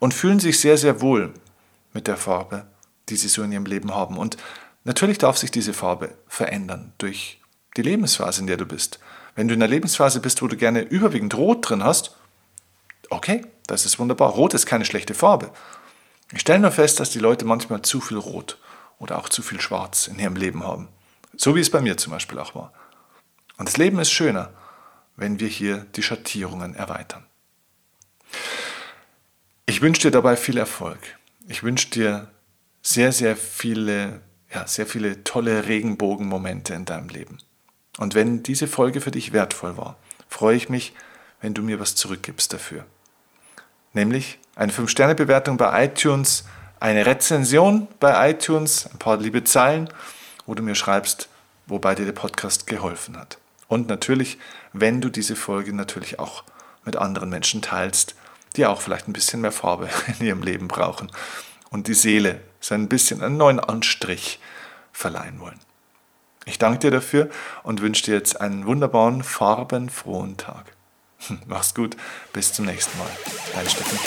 und 0.01 0.12
fühlen 0.12 0.38
sich 0.38 0.61
sehr, 0.61 0.77
sehr 0.77 1.01
wohl 1.01 1.33
mit 1.93 2.07
der 2.07 2.17
Farbe, 2.17 2.67
die 3.09 3.17
sie 3.17 3.29
so 3.29 3.43
in 3.43 3.53
ihrem 3.53 3.67
Leben 3.67 3.95
haben. 3.95 4.17
Und 4.17 4.37
natürlich 4.85 5.19
darf 5.19 5.37
sich 5.37 5.51
diese 5.51 5.73
Farbe 5.73 6.17
verändern 6.29 6.93
durch 6.99 7.41
die 7.77 7.83
Lebensphase, 7.83 8.41
in 8.41 8.47
der 8.47 8.57
du 8.57 8.67
bist. 8.67 8.99
Wenn 9.35 9.49
du 9.49 9.55
in 9.55 9.63
einer 9.63 9.71
Lebensphase 9.71 10.21
bist, 10.21 10.43
wo 10.43 10.47
du 10.47 10.57
gerne 10.57 10.83
überwiegend 10.83 11.35
Rot 11.35 11.69
drin 11.69 11.83
hast, 11.83 12.17
okay, 13.11 13.47
das 13.67 13.87
ist 13.87 13.99
wunderbar. 13.99 14.31
Rot 14.31 14.55
ist 14.55 14.67
keine 14.67 14.85
schlechte 14.85 15.15
Farbe. 15.15 15.51
Ich 16.33 16.41
stelle 16.41 16.61
nur 16.61 16.71
fest, 16.71 17.01
dass 17.01 17.11
die 17.11 17.19
Leute 17.19 17.45
manchmal 17.45 17.83
zu 17.83 18.01
viel 18.01 18.19
Rot 18.19 18.59
oder 18.99 19.19
auch 19.19 19.29
zu 19.29 19.43
viel 19.43 19.61
Schwarz 19.61 20.07
in 20.07 20.19
ihrem 20.19 20.37
Leben 20.37 20.65
haben. 20.65 20.89
So 21.37 21.55
wie 21.55 21.61
es 21.61 21.71
bei 21.71 21.81
mir 21.81 21.97
zum 21.97 22.13
Beispiel 22.13 22.39
auch 22.39 22.55
war. 22.55 22.73
Und 23.59 23.69
das 23.69 23.77
Leben 23.77 23.99
ist 23.99 24.11
schöner, 24.11 24.53
wenn 25.17 25.41
wir 25.41 25.49
hier 25.49 25.87
die 25.95 26.03
Schattierungen 26.03 26.75
erweitern. 26.75 27.25
Ich 29.67 29.81
wünsche 29.83 30.03
dir 30.03 30.11
dabei 30.11 30.37
viel 30.37 30.59
Erfolg. 30.59 30.99
Ich 31.49 31.63
wünsche 31.63 31.91
dir 31.91 32.29
sehr, 32.83 33.13
sehr 33.13 33.37
viele, 33.37 34.21
ja, 34.53 34.67
sehr 34.67 34.87
viele 34.87 35.25
tolle 35.25 35.67
Regenbogenmomente 35.67 36.75
in 36.75 36.85
deinem 36.85 37.09
Leben. 37.09 37.39
Und 37.99 38.15
wenn 38.15 38.43
diese 38.43 38.67
Folge 38.67 39.01
für 39.01 39.11
dich 39.11 39.33
wertvoll 39.33 39.77
war, 39.77 39.97
freue 40.29 40.57
ich 40.57 40.69
mich, 40.69 40.95
wenn 41.41 41.55
du 41.55 41.63
mir 41.63 41.81
was 41.81 41.95
zurückgibst 41.95 42.53
dafür. 42.53 42.87
Nämlich 43.93 44.39
eine 44.57 44.73
5-Sterne-Bewertung 44.73 45.57
bei 45.57 45.85
iTunes, 45.85 46.45
eine 46.81 47.07
Rezension 47.07 47.89
bei 48.01 48.31
iTunes, 48.31 48.87
ein 48.87 48.99
paar 48.99 49.19
liebe 49.19 49.45
Zeilen, 49.45 49.89
wo 50.47 50.55
du 50.55 50.63
mir 50.63 50.75
schreibst, 50.75 51.29
wobei 51.67 51.95
dir 51.95 52.07
der 52.07 52.13
Podcast 52.13 52.67
geholfen 52.67 53.17
hat. 53.17 53.39
Und 53.69 53.89
natürlich, 53.89 54.39
wenn 54.73 55.01
du 55.01 55.09
diese 55.09 55.37
Folge 55.37 55.73
natürlich 55.73 56.19
auch 56.19 56.45
mit 56.85 56.97
anderen 56.97 57.31
Menschen 57.31 57.63
teilst, 57.63 58.15
die 58.53 58.67
auch 58.67 58.81
vielleicht 58.81 59.09
ein 59.09 59.12
bisschen 59.12 59.41
mehr 59.41 59.53
Farbe 59.53 59.88
in 60.19 60.27
ihrem 60.27 60.43
Leben 60.43 60.69
brauchen 60.69 61.11
und 61.71 61.87
die 61.87 61.95
Seele 61.95 62.41
so 62.61 62.75
ein 62.75 62.88
bisschen 62.88 63.23
einen 63.23 63.37
neuen 63.37 63.61
Anstrich 63.61 64.38
verleihen 64.93 65.41
wollen. 65.41 65.59
Ich 66.45 66.59
danke 66.59 66.81
dir 66.81 66.91
dafür 66.91 67.31
und 67.62 67.81
wünsche 67.81 68.05
dir 68.05 68.15
jetzt 68.15 68.41
einen 68.41 68.67
wunderbaren, 68.67 69.23
farbenfrohen 69.23 70.37
Tag. 70.37 70.73
Mach's 71.47 71.75
gut, 71.75 71.97
bis 72.33 72.53
zum 72.53 72.67
nächsten 72.67 72.99
Mal. 72.99 73.11
Dein 73.55 73.69
Steffen 73.69 73.99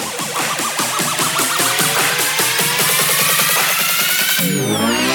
Thank 4.46 5.15